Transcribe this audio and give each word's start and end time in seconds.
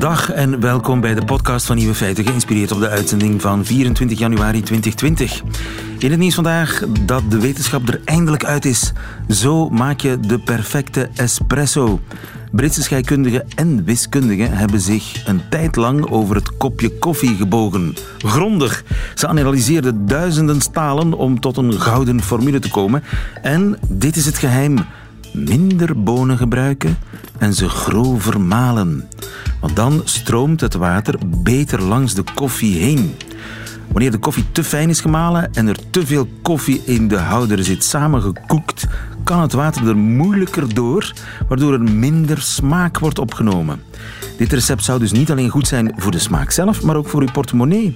Dag 0.00 0.30
en 0.30 0.60
welkom 0.60 1.00
bij 1.00 1.14
de 1.14 1.24
podcast 1.24 1.66
van 1.66 1.76
Nieuwe 1.76 1.94
Feiten, 1.94 2.24
geïnspireerd 2.24 2.72
op 2.72 2.80
de 2.80 2.88
uitzending 2.88 3.40
van 3.40 3.64
24 3.64 4.18
januari 4.18 4.62
2020. 4.62 5.42
In 5.98 6.10
het 6.10 6.18
nieuws 6.18 6.34
vandaag 6.34 6.84
dat 7.00 7.22
de 7.30 7.40
wetenschap 7.40 7.88
er 7.88 8.00
eindelijk 8.04 8.44
uit 8.44 8.64
is. 8.64 8.92
Zo 9.28 9.68
maak 9.68 10.00
je 10.00 10.20
de 10.20 10.38
perfecte 10.38 11.08
espresso. 11.14 12.00
Britse 12.52 12.82
scheikundigen 12.82 13.46
en 13.54 13.84
wiskundigen 13.84 14.52
hebben 14.52 14.80
zich 14.80 15.26
een 15.26 15.40
tijd 15.50 15.76
lang 15.76 16.10
over 16.10 16.36
het 16.36 16.56
kopje 16.56 16.98
koffie 16.98 17.36
gebogen. 17.36 17.94
Grondig. 18.18 18.84
Ze 19.14 19.28
analyseerden 19.28 20.06
duizenden 20.06 20.60
stalen 20.60 21.12
om 21.12 21.40
tot 21.40 21.56
een 21.56 21.72
gouden 21.72 22.22
formule 22.22 22.58
te 22.58 22.70
komen. 22.70 23.02
En 23.42 23.78
dit 23.88 24.16
is 24.16 24.26
het 24.26 24.38
geheim. 24.38 24.78
Minder 25.32 26.02
bonen 26.02 26.36
gebruiken 26.36 26.98
en 27.38 27.54
ze 27.54 27.68
grover 27.68 28.40
malen. 28.40 29.08
Want 29.60 29.76
dan 29.76 30.00
stroomt 30.04 30.60
het 30.60 30.74
water 30.74 31.18
beter 31.26 31.82
langs 31.82 32.14
de 32.14 32.24
koffie 32.34 32.78
heen. 32.78 33.14
Wanneer 33.92 34.10
de 34.10 34.18
koffie 34.18 34.44
te 34.52 34.64
fijn 34.64 34.88
is 34.88 35.00
gemalen 35.00 35.52
en 35.52 35.66
er 35.66 35.90
te 35.90 36.06
veel 36.06 36.28
koffie 36.42 36.82
in 36.84 37.08
de 37.08 37.18
houder 37.18 37.64
zit 37.64 37.84
samengekoekt, 37.84 38.86
kan 39.24 39.40
het 39.40 39.52
water 39.52 39.88
er 39.88 39.96
moeilijker 39.96 40.74
door, 40.74 41.12
waardoor 41.48 41.72
er 41.72 41.82
minder 41.82 42.40
smaak 42.42 42.98
wordt 42.98 43.18
opgenomen. 43.18 43.82
Dit 44.36 44.52
recept 44.52 44.84
zou 44.84 44.98
dus 44.98 45.12
niet 45.12 45.30
alleen 45.30 45.50
goed 45.50 45.68
zijn 45.68 45.92
voor 45.96 46.10
de 46.10 46.18
smaak 46.18 46.50
zelf, 46.50 46.82
maar 46.82 46.96
ook 46.96 47.08
voor 47.08 47.20
uw 47.20 47.30
portemonnee. 47.32 47.94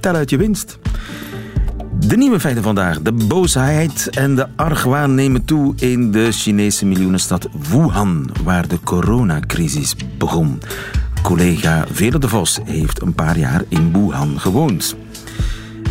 Tel 0.00 0.14
uit 0.14 0.30
je 0.30 0.36
winst. 0.36 0.78
De 2.06 2.16
nieuwe 2.16 2.40
feiten 2.40 2.62
vandaag. 2.62 3.00
De 3.00 3.12
boosheid 3.12 4.10
en 4.10 4.34
de 4.34 4.46
argwaan 4.56 5.14
nemen 5.14 5.44
toe 5.44 5.74
in 5.76 6.10
de 6.12 6.32
Chinese 6.32 6.86
miljoenenstad 6.86 7.48
Wuhan, 7.70 8.30
waar 8.44 8.68
de 8.68 8.80
coronacrisis 8.84 9.96
begon. 10.18 10.60
Collega 11.22 11.84
Vele 11.90 12.18
de 12.18 12.28
Vos 12.28 12.58
heeft 12.64 13.02
een 13.02 13.14
paar 13.14 13.38
jaar 13.38 13.64
in 13.68 13.92
Wuhan 13.92 14.40
gewoond 14.40 14.96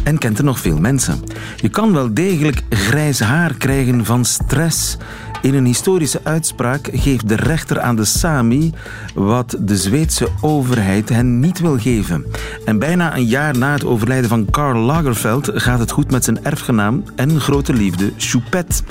en 0.08 0.17
kent 0.17 0.38
er 0.38 0.44
nog 0.44 0.59
veel 0.59 0.80
mensen. 0.80 1.19
Je 1.55 1.69
kan 1.69 1.94
wel 1.94 2.13
degelijk 2.13 2.61
grijs 2.69 3.19
haar 3.19 3.53
krijgen 3.53 4.05
van 4.05 4.25
stress. 4.25 4.97
In 5.41 5.53
een 5.53 5.66
historische 5.66 6.19
uitspraak 6.23 6.89
geeft 6.91 7.30
de 7.30 7.35
rechter 7.35 7.80
aan 7.80 7.95
de 7.95 8.05
Sami 8.05 8.73
wat 9.13 9.55
de 9.59 9.77
Zweedse 9.77 10.27
overheid 10.41 11.09
hen 11.09 11.39
niet 11.39 11.59
wil 11.59 11.77
geven. 11.79 12.25
En 12.66 12.79
bijna 12.79 13.16
een 13.16 13.25
jaar 13.25 13.57
na 13.57 13.71
het 13.71 13.85
overlijden 13.85 14.29
van 14.29 14.49
Karl 14.49 14.79
Lagerfeld 14.79 15.49
gaat 15.53 15.79
het 15.79 15.91
goed 15.91 16.11
met 16.11 16.23
zijn 16.23 16.45
erfgenaam 16.45 17.03
en 17.16 17.39
grote 17.39 17.73
liefde 17.73 18.11
Choupette. 18.17 18.83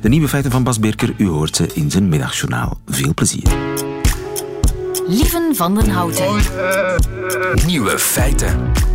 De 0.00 0.08
nieuwe 0.08 0.28
feiten 0.28 0.50
van 0.50 0.62
Bas 0.62 0.78
Birker, 0.78 1.14
u 1.16 1.28
hoort 1.28 1.56
ze 1.56 1.66
in 1.74 1.90
zijn 1.90 2.08
middagjournaal. 2.08 2.80
Veel 2.86 3.14
plezier. 3.14 3.48
Lieven 5.06 5.56
van 5.56 5.74
den 5.74 5.88
Houten. 5.88 6.40
Nieuwe 7.66 7.98
feiten. 7.98 8.91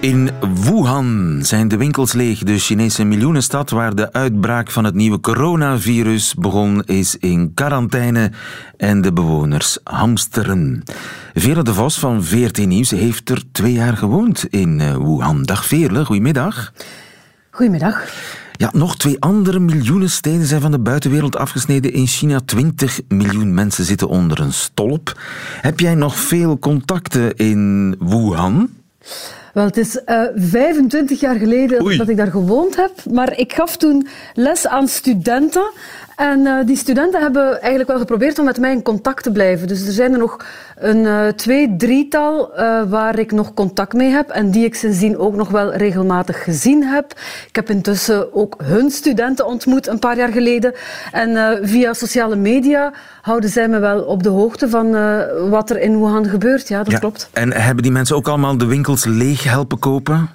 In 0.00 0.30
Wuhan 0.54 1.38
zijn 1.42 1.68
de 1.68 1.76
winkels 1.76 2.12
leeg. 2.12 2.38
De 2.38 2.58
Chinese 2.58 3.04
miljoenenstad 3.04 3.70
waar 3.70 3.94
de 3.94 4.12
uitbraak 4.12 4.70
van 4.70 4.84
het 4.84 4.94
nieuwe 4.94 5.20
coronavirus 5.20 6.34
begon, 6.34 6.82
is 6.84 7.16
in 7.16 7.54
quarantaine 7.54 8.30
en 8.76 9.00
de 9.00 9.12
bewoners 9.12 9.78
hamsteren. 9.84 10.82
Veerle 11.34 11.62
de 11.62 11.74
Vos 11.74 11.98
van 11.98 12.24
VRT 12.24 12.66
Nieuws 12.66 12.90
heeft 12.90 13.30
er 13.30 13.42
twee 13.52 13.72
jaar 13.72 13.96
gewoond 13.96 14.46
in 14.50 14.80
eh, 14.80 14.96
Wuhan. 14.96 15.42
Dag 15.42 15.66
Veerle, 15.66 16.04
goedemiddag. 16.04 16.72
Goedemiddag. 17.50 18.04
Ja, 18.52 18.70
nog 18.72 18.96
twee 18.96 19.20
andere 19.20 19.58
miljoenen 19.58 20.10
steden 20.10 20.46
zijn 20.46 20.60
van 20.60 20.70
de 20.70 20.80
buitenwereld 20.80 21.36
afgesneden. 21.36 21.92
In 21.92 22.06
China 22.06 22.40
20 22.44 23.00
miljoen 23.08 23.54
mensen 23.54 23.84
zitten 23.84 24.08
onder 24.08 24.40
een 24.40 24.52
stolp. 24.52 25.20
Heb 25.60 25.80
jij 25.80 25.94
nog 25.94 26.16
veel 26.18 26.58
contacten 26.58 27.36
in 27.36 27.96
Wuhan? 27.98 28.68
Wel, 29.52 29.64
het 29.64 29.76
is 29.76 30.00
uh, 30.06 30.22
25 30.34 31.20
jaar 31.20 31.36
geleden 31.36 31.82
Oei. 31.82 31.96
dat 31.96 32.08
ik 32.08 32.16
daar 32.16 32.30
gewoond 32.30 32.76
heb, 32.76 32.92
maar 33.10 33.38
ik 33.38 33.52
gaf 33.52 33.76
toen 33.76 34.08
les 34.34 34.66
aan 34.66 34.88
studenten. 34.88 35.70
En 36.20 36.40
uh, 36.40 36.54
die 36.66 36.76
studenten 36.76 37.20
hebben 37.20 37.60
eigenlijk 37.60 37.90
wel 37.90 37.98
geprobeerd 37.98 38.38
om 38.38 38.44
met 38.44 38.58
mij 38.58 38.72
in 38.72 38.82
contact 38.82 39.22
te 39.22 39.32
blijven. 39.32 39.68
Dus 39.68 39.86
er 39.86 39.92
zijn 39.92 40.12
er 40.12 40.18
nog 40.18 40.36
een 40.76 41.04
uh, 41.04 41.28
twee, 41.28 41.76
drietal 41.76 42.50
uh, 42.58 42.82
waar 42.88 43.18
ik 43.18 43.32
nog 43.32 43.54
contact 43.54 43.92
mee 43.92 44.10
heb 44.10 44.28
en 44.28 44.50
die 44.50 44.64
ik 44.64 44.74
sindsdien 44.74 45.18
ook 45.18 45.34
nog 45.34 45.48
wel 45.48 45.74
regelmatig 45.74 46.44
gezien 46.44 46.84
heb. 46.84 47.12
Ik 47.48 47.56
heb 47.56 47.70
intussen 47.70 48.34
ook 48.34 48.56
hun 48.62 48.90
studenten 48.90 49.46
ontmoet 49.46 49.86
een 49.86 49.98
paar 49.98 50.16
jaar 50.16 50.32
geleden. 50.32 50.74
En 51.12 51.58
via 51.62 51.92
sociale 51.92 52.36
media 52.36 52.92
houden 53.22 53.50
zij 53.50 53.68
me 53.68 53.78
wel 53.78 54.02
op 54.02 54.22
de 54.22 54.28
hoogte 54.28 54.68
van 54.68 54.90
wat 55.50 55.70
er 55.70 55.80
in 55.80 55.98
Wuhan 55.98 56.26
gebeurt. 56.26 56.68
Ja, 56.68 56.82
dat 56.82 56.92
Ja, 56.92 56.98
klopt. 56.98 57.28
En 57.32 57.52
hebben 57.52 57.82
die 57.82 57.92
mensen 57.92 58.16
ook 58.16 58.28
allemaal 58.28 58.58
de 58.58 58.66
winkels 58.66 59.04
leeg 59.04 59.44
helpen 59.44 59.78
kopen? 59.78 60.30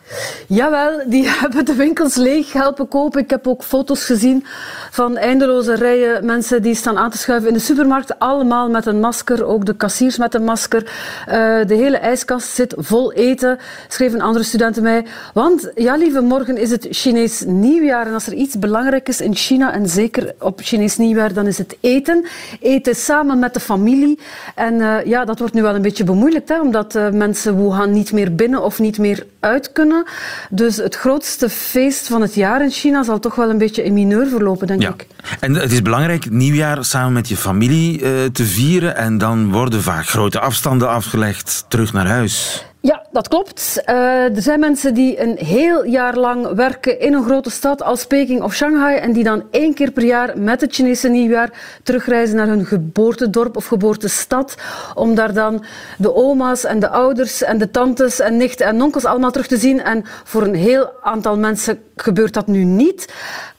Jawel, 0.48 1.04
die 1.08 1.30
hebben 1.40 1.66
de 1.66 1.76
winkels 1.76 2.16
leeg 2.16 2.54
helpen 2.54 2.88
kopen. 2.88 3.22
Ik 3.22 3.30
heb 3.30 3.48
ook 3.48 3.64
foto's 3.64 4.06
gezien 4.06 4.46
van 4.92 5.18
eindeloze 5.18 5.75
rijen 5.76 6.26
mensen 6.26 6.62
die 6.62 6.76
staan 6.76 6.98
aan 6.98 7.10
te 7.10 7.18
schuiven 7.18 7.48
in 7.48 7.54
de 7.54 7.60
supermarkt. 7.60 8.20
Allemaal 8.20 8.70
met 8.70 8.86
een 8.86 9.00
masker, 9.00 9.46
ook 9.46 9.66
de 9.66 9.76
kassiers 9.76 10.18
met 10.18 10.34
een 10.34 10.44
masker. 10.44 10.82
Uh, 10.84 11.34
de 11.68 11.76
hele 11.76 11.98
ijskast 11.98 12.48
zit 12.48 12.74
vol 12.78 13.14
eten, 13.14 13.58
schreven 13.88 14.22
andere 14.22 14.44
studenten 14.44 14.84
mij. 14.84 15.06
Want, 15.34 15.72
ja 15.76 15.96
lieve, 15.96 16.22
morgen 16.22 16.58
is 16.58 16.72
het 16.72 16.88
Chinees 16.90 17.44
nieuwjaar. 17.46 18.08
En 18.08 18.14
als 18.14 18.28
er 18.28 18.34
iets 18.34 18.60
belangrijk 18.60 19.08
is 19.08 19.22
in 19.22 19.36
China, 19.36 19.74
en 19.74 19.88
zeker 19.90 20.34
op 20.40 20.60
Chinees 20.64 20.98
nieuwjaar, 20.98 21.34
dan 21.34 21.48
is 21.48 21.58
het 21.58 21.78
eten. 21.82 22.26
Eten 22.62 22.96
samen 22.96 23.40
met 23.40 23.54
de 23.54 23.60
familie. 23.60 24.20
En 24.56 24.74
uh, 24.74 25.06
ja, 25.06 25.26
dat 25.26 25.40
wordt 25.40 25.54
nu 25.54 25.62
wel 25.62 25.76
een 25.76 25.82
beetje 25.82 26.04
bemoeilijkt, 26.04 26.50
hè, 26.50 26.62
omdat 26.62 26.96
uh, 26.96 27.10
mensen 27.10 27.58
Wuhan 27.58 27.92
niet 27.92 28.12
meer 28.12 28.36
binnen 28.36 28.64
of 28.64 28.80
niet 28.80 28.98
meer 28.98 29.26
uit 29.40 29.72
kunnen. 29.72 30.04
Dus 30.50 30.78
het 30.78 30.96
grootste 30.96 31.50
feest 31.50 32.08
van 32.08 32.22
het 32.22 32.34
jaar 32.34 32.62
in 32.62 32.70
China 32.70 33.04
zal 33.04 33.20
toch 33.20 33.36
wel 33.36 33.50
een 33.50 33.58
beetje 33.58 33.84
in 33.84 33.94
mineur 33.94 34.28
verlopen, 34.28 34.68
denk 34.68 34.82
Ja. 34.82 34.90
ik. 34.90 35.08
En 35.40 35.65
het 35.66 35.74
is 35.74 35.82
belangrijk 35.82 36.24
het 36.24 36.34
nieuwjaar 36.34 36.86
samen 36.86 37.14
met 37.14 37.28
je 37.28 37.38
familie 37.38 38.02
eh, 38.02 38.26
te 38.32 38.44
vieren. 38.44 38.96
En 38.96 39.18
dan 39.18 39.52
worden 39.52 39.82
vaak 39.82 40.06
grote 40.06 40.40
afstanden 40.40 40.90
afgelegd 40.90 41.66
terug 41.68 41.94
naar 41.94 42.08
huis. 42.08 42.66
Ja, 42.80 43.06
dat 43.12 43.28
klopt. 43.28 43.82
Uh, 43.86 43.96
er 44.36 44.42
zijn 44.42 44.60
mensen 44.60 44.94
die 44.94 45.22
een 45.22 45.38
heel 45.38 45.86
jaar 45.86 46.16
lang 46.16 46.48
werken 46.48 47.00
in 47.00 47.14
een 47.14 47.24
grote 47.24 47.50
stad 47.50 47.84
als 47.84 48.06
Peking 48.06 48.42
of 48.42 48.54
Shanghai 48.54 48.98
en 48.98 49.14
die 49.14 49.24
dan 49.24 49.44
één 49.52 49.74
keer 49.74 49.92
per 49.92 50.04
jaar 50.04 50.38
met 50.38 50.62
het 50.62 50.74
Chinese 50.74 51.10
nieuwjaar 51.10 51.50
terugreizen 51.84 52.36
naar 52.36 52.48
hun 52.48 52.66
geboortedorp 52.66 53.56
of 53.56 53.66
geboortestad 53.66 54.56
om 54.94 55.16
daar 55.16 55.34
dan 55.34 55.66
de 55.98 56.16
oma's 56.16 56.64
en 56.64 56.80
de 56.80 56.90
ouders 56.90 57.44
en 57.44 57.58
de 57.58 57.72
tantes 57.72 58.20
en 58.20 58.38
nichten 58.38 58.66
en 58.66 58.82
onkels 58.82 59.06
allemaal 59.06 59.32
terug 59.32 59.48
te 59.48 59.58
zien. 59.58 59.82
En 59.82 60.04
voor 60.24 60.44
een 60.44 60.56
heel 60.56 60.92
aantal 61.02 61.38
mensen 61.38 61.80
gebeurt 61.96 62.34
dat 62.34 62.48
nu 62.48 62.64
niet 62.64 63.14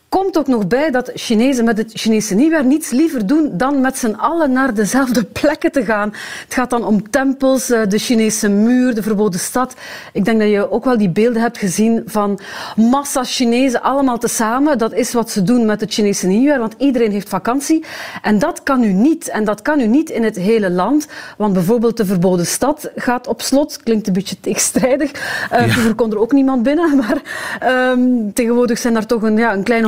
komt 0.08 0.38
ook 0.38 0.46
nog 0.46 0.66
bij 0.66 0.90
dat 0.90 1.10
Chinezen 1.14 1.64
met 1.64 1.78
het 1.78 1.90
Chinese 1.94 2.34
nieuwjaar 2.34 2.64
niets 2.64 2.90
liever 2.90 3.26
doen 3.26 3.50
dan 3.52 3.80
met 3.80 3.98
z'n 3.98 4.14
allen 4.14 4.52
naar 4.52 4.74
dezelfde 4.74 5.24
plekken 5.40 5.72
te 5.72 5.84
gaan. 5.84 6.12
Het 6.44 6.54
gaat 6.54 6.70
dan 6.70 6.84
om 6.84 7.10
tempels, 7.10 7.70
eh, 7.70 7.80
de 7.88 7.98
Chinese 7.98 8.48
muur, 8.48 8.94
de 8.94 9.02
verboden 9.02 9.40
stad. 9.40 9.74
Ik 10.12 10.24
denk 10.24 10.40
dat 10.40 10.50
je 10.50 10.70
ook 10.70 10.84
wel 10.84 10.98
die 10.98 11.10
beelden 11.10 11.42
hebt 11.42 11.58
gezien 11.58 12.02
van 12.06 12.38
massa 12.76 13.24
Chinezen 13.24 13.82
allemaal 13.82 14.18
tezamen. 14.18 14.78
Dat 14.78 14.92
is 14.92 15.12
wat 15.12 15.30
ze 15.30 15.42
doen 15.42 15.66
met 15.66 15.80
het 15.80 15.92
Chinese 15.92 16.26
nieuwjaar, 16.26 16.58
want 16.58 16.74
iedereen 16.78 17.12
heeft 17.12 17.28
vakantie. 17.28 17.84
En 18.22 18.38
dat 18.38 18.62
kan 18.62 18.82
u 18.82 18.92
niet. 18.92 19.28
En 19.28 19.44
dat 19.44 19.62
kan 19.62 19.80
u 19.80 19.86
niet 19.86 20.10
in 20.10 20.24
het 20.24 20.36
hele 20.36 20.70
land. 20.70 21.06
Want 21.36 21.52
bijvoorbeeld 21.52 21.96
de 21.96 22.04
verboden 22.04 22.46
stad 22.46 22.90
gaat 22.96 23.26
op 23.26 23.42
slot. 23.42 23.82
Klinkt 23.82 24.06
een 24.06 24.12
beetje 24.12 24.40
tegenstrijdig. 24.40 25.12
Uh, 25.52 25.66
Ja. 25.66 25.72
Vroeger 25.72 25.94
kon 25.94 26.10
er 26.10 26.18
ook 26.18 26.32
niemand 26.32 26.62
binnen, 26.62 26.96
maar 27.02 27.22
ehm, 27.60 28.00
tegenwoordig 28.34 28.78
zijn 28.78 28.96
er 28.96 29.06
toch 29.06 29.22
een, 29.22 29.36
ja, 29.36 29.52
een 29.52 29.62
kleine 29.62 29.86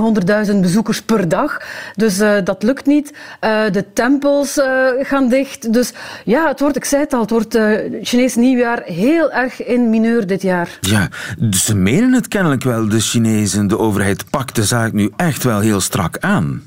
100.000 0.51 0.57
bezoekers 0.61 1.03
per 1.03 1.29
dag. 1.29 1.61
Dus 1.95 2.19
eh, 2.19 2.37
dat 2.45 2.63
lukt 2.63 2.87
niet. 2.87 3.13
Eh, 3.41 3.61
de 3.73 3.93
tempels 3.93 4.59
eh, 4.59 4.89
gaan 5.03 5.29
dicht. 5.29 5.73
Dus 5.73 5.93
ja, 6.25 6.49
het 6.49 6.61
wordt, 6.61 6.77
ik 6.77 6.85
zei 6.85 7.03
het 7.03 7.13
al, 7.13 7.21
het 7.21 7.31
wordt 7.31 7.59
Chinees 8.03 8.35
nieuwjaar 8.35 8.83
heel 8.85 9.33
erg 9.33 9.67
in 9.67 9.91
mineur 9.91 10.27
dit 10.27 10.43
jaar. 10.43 10.79
Ja, 10.81 11.09
dus 11.39 11.65
ze 11.65 11.75
menen 11.75 12.13
het 12.13 12.29
kennelijk 12.29 12.63
wel, 12.63 12.89
de 12.89 13.01
Chinezen. 13.01 13.67
De 13.67 13.79
overheid 13.79 14.31
pakt 14.31 14.55
de 14.55 14.65
zaak 14.65 14.93
nu 14.93 15.11
echt 15.17 15.43
wel 15.43 15.61
heel 15.61 15.81
strak 15.81 16.19
aan. 16.21 16.63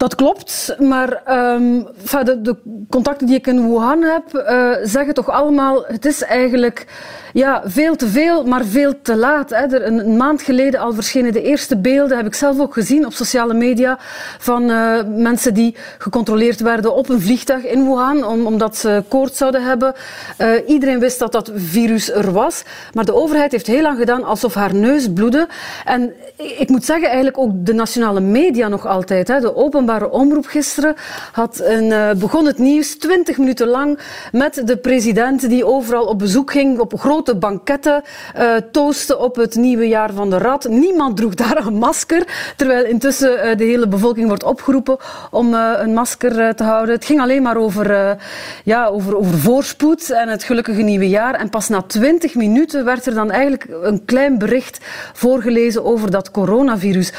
Dat 0.00 0.14
klopt, 0.14 0.76
maar 0.78 1.22
um, 1.54 1.86
de, 2.24 2.40
de, 2.42 2.56
contacten 2.90 3.26
die 3.26 3.36
ik 3.36 3.46
in 3.46 3.70
Wuhan 3.70 4.02
heb, 4.02 4.24
uh, 4.34 4.72
zeggen 4.82 5.14
toch 5.14 5.28
allemaal: 5.30 5.84
het 5.86 6.04
is 6.04 6.22
eigenlijk 6.22 6.86
ja, 7.32 7.62
veel 7.64 7.96
te 7.96 8.06
veel, 8.06 8.44
maar 8.44 8.64
veel 8.64 8.94
te 9.02 9.16
laat. 9.16 9.50
Hè. 9.50 9.56
Er, 9.56 9.86
een, 9.86 10.16
maand 10.16 10.42
geleden 10.42 10.80
al 10.80 10.92
verschenen 10.92 11.32
de 11.32 11.42
eerste 11.42 11.76
beelden, 11.76 12.16
heb 12.16 12.26
ik 12.26 12.34
zelf 12.34 12.60
ook 12.60 12.72
gezien 12.72 13.06
op 13.06 13.12
sociale 13.12 13.54
media, 13.54 13.98
van 14.38 14.70
uh, 14.70 14.98
mensen 15.06 15.54
die 15.54 15.76
gecontroleerd 15.98 16.60
werden 16.60 16.94
op 16.94 17.08
een 17.08 17.20
vliegtuig 17.20 17.64
in 17.64 17.84
Wuhan, 17.84 18.24
om, 18.24 18.46
omdat 18.46 18.76
ze 18.76 19.04
koorts 19.08 19.38
zouden 19.38 19.64
hebben. 19.64 19.94
Uh, 20.38 20.50
iedereen 20.66 20.98
wist 20.98 21.18
dat 21.18 21.32
dat 21.32 21.50
virus 21.54 22.12
er 22.12 22.32
was, 22.32 22.62
maar 22.92 23.04
de 23.04 23.14
overheid 23.14 23.52
heeft 23.52 23.66
heel 23.66 23.82
lang 23.82 23.98
gedaan 23.98 24.24
alsof 24.24 24.54
haar 24.54 24.74
neus 24.74 25.12
bloedde. 25.12 25.48
En 25.84 26.12
ik 26.36 26.68
moet 26.68 26.84
zeggen, 26.84 27.06
eigenlijk 27.06 27.38
ook 27.38 27.50
de 27.54 27.72
nationale 27.72 28.20
media 28.20 28.68
nog 28.68 28.86
altijd. 28.86 29.28
Hè. 29.28 29.40
De 29.40 29.56
openbare 29.56 29.88
omroep 29.98 30.46
gisteren 30.46 30.94
had 31.32 31.60
een, 31.60 31.84
uh, 31.84 32.10
begon 32.12 32.46
het 32.46 32.58
nieuws 32.58 32.98
twintig 32.98 33.38
minuten 33.38 33.66
lang 33.66 33.98
met 34.32 34.62
de 34.64 34.76
president 34.76 35.48
die 35.48 35.66
overal 35.66 36.04
op 36.04 36.18
bezoek 36.18 36.50
ging, 36.50 36.78
op 36.78 37.00
grote 37.00 37.36
banketten 37.36 38.02
uh, 38.38 38.54
toosten 38.72 39.20
op 39.20 39.36
het 39.36 39.54
nieuwe 39.54 39.88
jaar 39.88 40.12
van 40.12 40.30
de 40.30 40.38
rat. 40.38 40.68
Niemand 40.68 41.16
droeg 41.16 41.34
daar 41.34 41.66
een 41.66 41.74
masker, 41.74 42.52
terwijl 42.56 42.84
intussen 42.84 43.32
uh, 43.32 43.56
de 43.56 43.64
hele 43.64 43.88
bevolking 43.88 44.26
wordt 44.28 44.44
opgeroepen 44.44 44.96
om 45.30 45.54
een 45.54 45.94
masker 45.94 46.54
te 46.54 46.62
houden. 46.62 46.94
Het 46.94 47.04
ging 47.04 47.20
alleen 47.20 47.42
maar 47.42 47.56
over, 47.56 48.16
ja, 48.64 48.86
over, 48.86 49.16
over 49.16 49.38
voorspoed 49.38 50.10
en 50.10 50.28
het 50.28 50.44
gelukkige 50.44 50.82
nieuwe 50.82 51.08
jaar. 51.08 51.34
En 51.34 51.50
pas 51.50 51.68
na 51.68 51.82
twintig 51.82 52.34
minuten 52.34 52.84
werd 52.84 53.06
er 53.06 53.14
dan 53.14 53.30
eigenlijk 53.30 53.66
een 53.82 54.04
klein 54.04 54.38
bericht 54.38 54.78
voorgelezen 55.12 55.84
over 55.84 56.10
dat 56.10 56.30
coronavirus. 56.30 57.12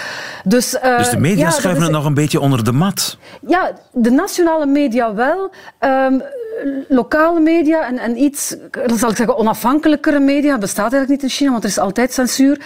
Dus, 0.44 0.78
dus 0.98 1.10
de 1.10 1.20
media 1.20 1.46
ja, 1.46 1.50
schuiven 1.50 1.82
is... 1.82 1.88
het 1.88 1.96
nog 1.98 2.06
een 2.06 2.14
beetje 2.14 2.40
onder 2.40 2.61
de 2.64 2.72
mat? 2.72 3.18
Ja, 3.48 3.72
de 3.94 4.12
nationale 4.12 4.66
media 4.66 5.14
wel. 5.14 5.52
Um, 5.80 6.24
lokale 6.88 7.40
media 7.40 7.88
en, 7.88 7.98
en 7.98 8.18
iets, 8.18 8.56
zal 8.96 9.10
ik 9.10 9.16
zeggen, 9.16 9.38
onafhankelijkere 9.38 10.20
media, 10.20 10.58
bestaat 10.58 10.94
eigenlijk 10.94 11.10
niet 11.22 11.32
in 11.32 11.38
China, 11.38 11.52
want 11.52 11.64
er 11.64 11.70
is 11.70 11.78
altijd 11.78 12.14
censuur, 12.14 12.60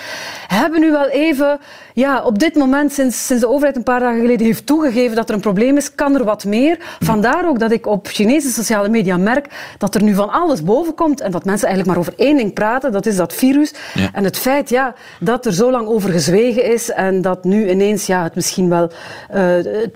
hebben 0.47 0.79
nu 0.79 0.91
wel 0.91 1.07
even, 1.07 1.59
ja, 1.93 2.23
op 2.23 2.39
dit 2.39 2.55
moment, 2.55 2.93
sinds, 2.93 3.25
sinds 3.25 3.41
de 3.41 3.49
overheid 3.49 3.75
een 3.75 3.83
paar 3.83 3.99
dagen 3.99 4.19
geleden 4.19 4.45
heeft 4.45 4.65
toegegeven 4.65 5.15
dat 5.15 5.29
er 5.29 5.35
een 5.35 5.41
probleem 5.41 5.77
is, 5.77 5.95
kan 5.95 6.15
er 6.15 6.23
wat 6.23 6.45
meer. 6.45 6.77
Vandaar 6.99 7.47
ook 7.47 7.59
dat 7.59 7.71
ik 7.71 7.87
op 7.87 8.07
Chinese 8.07 8.49
sociale 8.49 8.89
media 8.89 9.17
merk 9.17 9.75
dat 9.77 9.95
er 9.95 10.03
nu 10.03 10.13
van 10.13 10.29
alles 10.29 10.63
boven 10.63 10.95
komt 10.95 11.21
en 11.21 11.31
dat 11.31 11.45
mensen 11.45 11.67
eigenlijk 11.67 11.97
maar 11.97 12.07
over 12.07 12.25
één 12.25 12.37
ding 12.37 12.53
praten, 12.53 12.91
dat 12.91 13.05
is 13.05 13.15
dat 13.15 13.33
virus. 13.33 13.73
Ja. 13.93 14.09
En 14.13 14.23
het 14.23 14.37
feit 14.37 14.69
ja, 14.69 14.93
dat 15.19 15.45
er 15.45 15.53
zo 15.53 15.71
lang 15.71 15.87
over 15.87 16.09
gezwegen 16.09 16.63
is 16.63 16.91
en 16.91 17.21
dat 17.21 17.43
nu 17.43 17.69
ineens 17.69 18.05
ja, 18.05 18.23
het 18.23 18.35
misschien 18.35 18.69
wel 18.69 18.83
uh, 18.83 19.37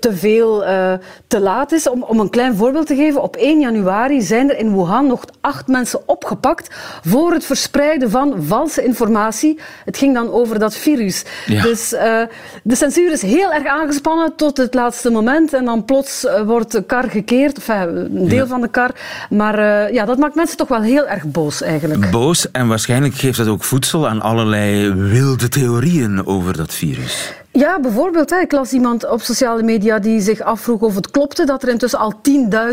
te 0.00 0.10
veel, 0.12 0.62
uh, 0.62 0.92
te 1.26 1.40
laat 1.40 1.72
is. 1.72 1.88
Om, 1.88 2.02
om 2.02 2.20
een 2.20 2.30
klein 2.30 2.54
voorbeeld 2.54 2.86
te 2.86 2.94
geven, 2.94 3.22
op 3.22 3.36
1 3.36 3.60
januari 3.60 3.78
januari 3.80 4.22
zijn 4.22 4.50
er 4.50 4.58
in 4.58 4.72
Wuhan 4.72 5.06
nog 5.06 5.24
acht 5.40 5.66
mensen 5.66 6.08
opgepakt 6.08 6.74
voor 7.04 7.32
het 7.32 7.44
verspreiden 7.44 8.10
van 8.10 8.34
valse 8.46 8.84
informatie. 8.84 9.58
Het 9.84 9.96
ging 9.96 10.14
dan 10.14 10.30
over 10.30 10.58
dat 10.58 10.76
virus. 10.76 11.24
Ja. 11.46 11.62
Dus 11.62 11.92
uh, 11.92 12.00
de 12.62 12.74
censuur 12.74 13.12
is 13.12 13.22
heel 13.22 13.52
erg 13.52 13.66
aangespannen 13.66 14.36
tot 14.36 14.56
het 14.56 14.74
laatste 14.74 15.10
moment. 15.10 15.52
En 15.52 15.64
dan 15.64 15.84
plots 15.84 16.24
uh, 16.24 16.40
wordt 16.40 16.72
de 16.72 16.82
kar 16.82 17.10
gekeerd, 17.10 17.58
of 17.58 17.68
uh, 17.68 17.80
een 17.80 18.28
deel 18.28 18.44
ja. 18.44 18.46
van 18.46 18.60
de 18.60 18.68
kar. 18.68 18.90
Maar 19.30 19.92
ja, 19.92 20.04
dat 20.04 20.18
maakt 20.18 20.34
mensen 20.34 20.56
toch 20.56 20.68
wel 20.68 20.82
heel 20.82 21.06
erg 21.06 21.24
boos 21.24 21.62
eigenlijk. 21.62 22.10
Boos 22.10 22.50
en 22.50 22.68
waarschijnlijk 22.68 23.14
geeft 23.14 23.38
dat 23.38 23.48
ook 23.48 23.64
voedsel 23.64 24.08
aan 24.08 24.20
allerlei 24.20 24.94
wilde 24.94 25.48
theorieën 25.48 26.26
over 26.26 26.56
dat 26.56 26.74
virus. 26.74 27.32
Ja, 27.52 27.80
bijvoorbeeld. 27.80 28.30
Hè, 28.30 28.38
ik 28.38 28.52
las 28.52 28.72
iemand 28.72 29.08
op 29.08 29.20
sociale 29.20 29.62
media 29.62 29.98
die 29.98 30.20
zich 30.20 30.40
afvroeg 30.40 30.80
of 30.80 30.94
het 30.94 31.10
klopte 31.10 31.44
dat 31.44 31.62
er 31.62 31.68
intussen 31.68 31.98
al 31.98 32.14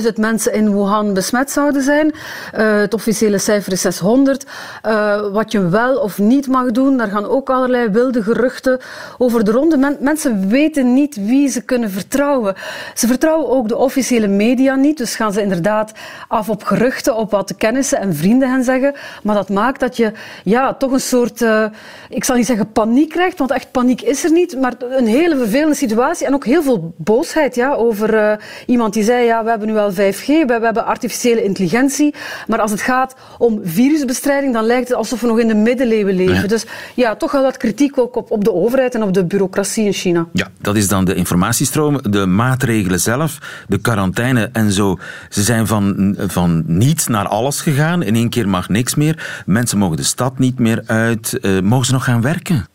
10.000 0.01 0.13
mensen 0.15 0.53
in 0.53 0.71
Wuhan 0.74 1.13
besmet 1.13 1.51
zouden 1.51 1.81
zijn. 1.81 2.06
Uh, 2.07 2.79
het 2.79 2.94
officiële 2.94 3.38
cijfer 3.38 3.71
is 3.71 3.81
600. 3.81 4.45
Uh, 4.85 5.31
wat 5.31 5.51
je 5.51 5.69
wel 5.69 5.97
of 5.97 6.18
niet 6.18 6.47
mag 6.47 6.71
doen, 6.71 6.97
daar 6.97 7.07
gaan 7.07 7.25
ook 7.25 7.50
allerlei 7.50 7.89
wilde 7.89 8.24
geruchten 8.24 8.79
over 9.18 9.44
de 9.44 9.51
ronde. 9.51 9.77
Men, 9.77 9.97
mensen 10.00 10.47
weten 10.50 10.94
niet 10.94 11.15
wie 11.15 11.50
ze 11.50 11.62
kunnen 11.62 11.91
vertrouwen. 11.91 12.56
Ze 12.95 13.07
vertrouwen 13.07 13.50
ook 13.50 13.68
de 13.68 13.77
officiële 13.77 14.27
media 14.27 14.75
niet, 14.75 14.97
dus 14.97 15.15
gaan 15.15 15.33
ze 15.33 15.41
inderdaad 15.41 15.91
af 16.27 16.50
op 16.50 16.63
geruchten, 16.63 17.15
op 17.15 17.31
wat 17.31 17.47
de 17.47 17.56
kennissen 17.56 18.00
en 18.00 18.15
vrienden 18.15 18.50
hen 18.50 18.63
zeggen. 18.63 18.94
Maar 19.23 19.35
dat 19.35 19.50
maakt 19.50 19.80
dat 19.80 19.97
je 19.97 20.12
ja, 20.44 20.73
toch 20.73 20.91
een 20.91 21.00
soort, 21.00 21.41
uh, 21.41 21.65
ik 22.09 22.23
zal 22.23 22.35
niet 22.35 22.45
zeggen 22.45 22.71
paniek 22.71 23.09
krijgt, 23.09 23.38
want 23.38 23.51
echt 23.51 23.71
paniek 23.71 24.01
is 24.01 24.23
er 24.23 24.31
niet, 24.31 24.56
maar 24.68 24.98
een 24.98 25.08
hele 25.08 25.38
vervelende 25.38 25.75
situatie 25.75 26.28
en 26.28 26.34
ook 26.34 26.46
heel 26.46 26.64
veel 26.64 26.94
boosheid 26.98 27.56
ja, 27.56 27.74
over 27.74 28.14
uh, 28.14 28.31
iemand 28.66 28.94
die 28.94 29.04
zei, 29.04 29.25
ja, 29.25 29.44
we 29.44 29.50
hebben 29.50 29.68
nu 29.68 29.78
al 29.78 29.92
5G, 29.92 30.25
we, 30.25 30.46
we 30.46 30.66
hebben 30.66 30.86
artificiële 30.86 31.44
intelligentie, 31.44 32.14
maar 32.48 32.60
als 32.60 32.72
het 32.72 32.81
gaat 32.81 33.16
om 33.38 33.60
virusbestrijding, 33.64 34.54
dan 34.54 34.64
lijkt 34.64 34.88
het 34.88 34.98
alsof 34.98 35.22
we 35.22 35.28
nog 35.28 35.40
in 35.40 35.48
de 35.48 35.56
middeleeuwen 35.56 36.16
leven. 36.16 36.42
Ja. 36.42 36.48
Dus 36.48 36.66
ja, 36.96 37.16
toch 37.16 37.31
wel 37.31 37.42
wat 37.42 37.58
kritiek 37.58 37.98
ook 37.98 38.16
op, 38.16 38.31
op 38.31 38.44
de 38.44 38.54
overheid 38.54 38.96
en 38.96 39.04
op 39.04 39.14
de 39.14 39.25
bureaucratie 39.25 39.86
in 39.86 39.94
China. 39.94 40.28
Ja, 40.34 40.48
dat 40.62 40.75
is 40.75 40.88
dan 40.88 41.06
de 41.06 41.16
informatiestroom, 41.16 42.00
de 42.10 42.25
maatregelen 42.25 43.00
zelf, 43.00 43.38
de 43.68 43.78
quarantaine 43.78 44.50
en 44.54 44.72
zo. 44.72 44.98
Ze 45.30 45.44
zijn 45.44 45.68
van, 45.68 46.16
van 46.19 46.64
niets 46.66 47.08
naar 47.08 47.28
alles 47.28 47.62
gegaan. 47.62 48.04
In 48.04 48.16
één 48.16 48.30
keer 48.30 48.50
mag 48.50 48.69
niks 48.69 48.96
meer. 48.96 49.44
Mensen 49.46 49.78
mogen 49.78 49.98
de 49.98 50.04
stad 50.04 50.40
niet 50.40 50.60
meer 50.60 50.84
uit. 50.86 51.38
Uh, 51.42 51.62
mogen 51.62 51.86
ze 51.86 51.92
nog 51.92 52.04
gaan 52.04 52.22
werken? 52.22 52.66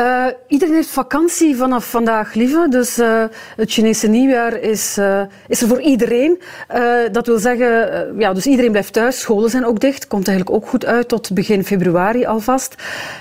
Uh, 0.00 0.26
iedereen 0.46 0.74
heeft 0.74 0.88
vakantie 0.88 1.56
vanaf 1.56 1.90
vandaag, 1.90 2.34
lieve. 2.34 2.66
Dus 2.68 2.98
uh, 2.98 3.24
het 3.56 3.72
Chinese 3.72 4.08
nieuwjaar 4.08 4.56
is, 4.56 4.98
uh, 4.98 5.20
is 5.48 5.62
er 5.62 5.68
voor 5.68 5.80
iedereen. 5.80 6.40
dat 7.12 7.26
wil 7.26 7.38
zeggen, 7.38 8.14
ja, 8.18 8.32
dus 8.32 8.46
iedereen 8.46 8.70
blijft 8.70 8.92
thuis. 8.92 9.20
Scholen 9.20 9.50
zijn 9.50 9.66
ook 9.66 9.80
dicht. 9.80 10.06
Komt 10.06 10.28
eigenlijk 10.28 10.56
ook 10.56 10.68
goed 10.68 10.86
uit 10.86 11.08
tot 11.08 11.34
begin 11.34 11.64
februari 11.64 12.26
alvast. 12.26 12.74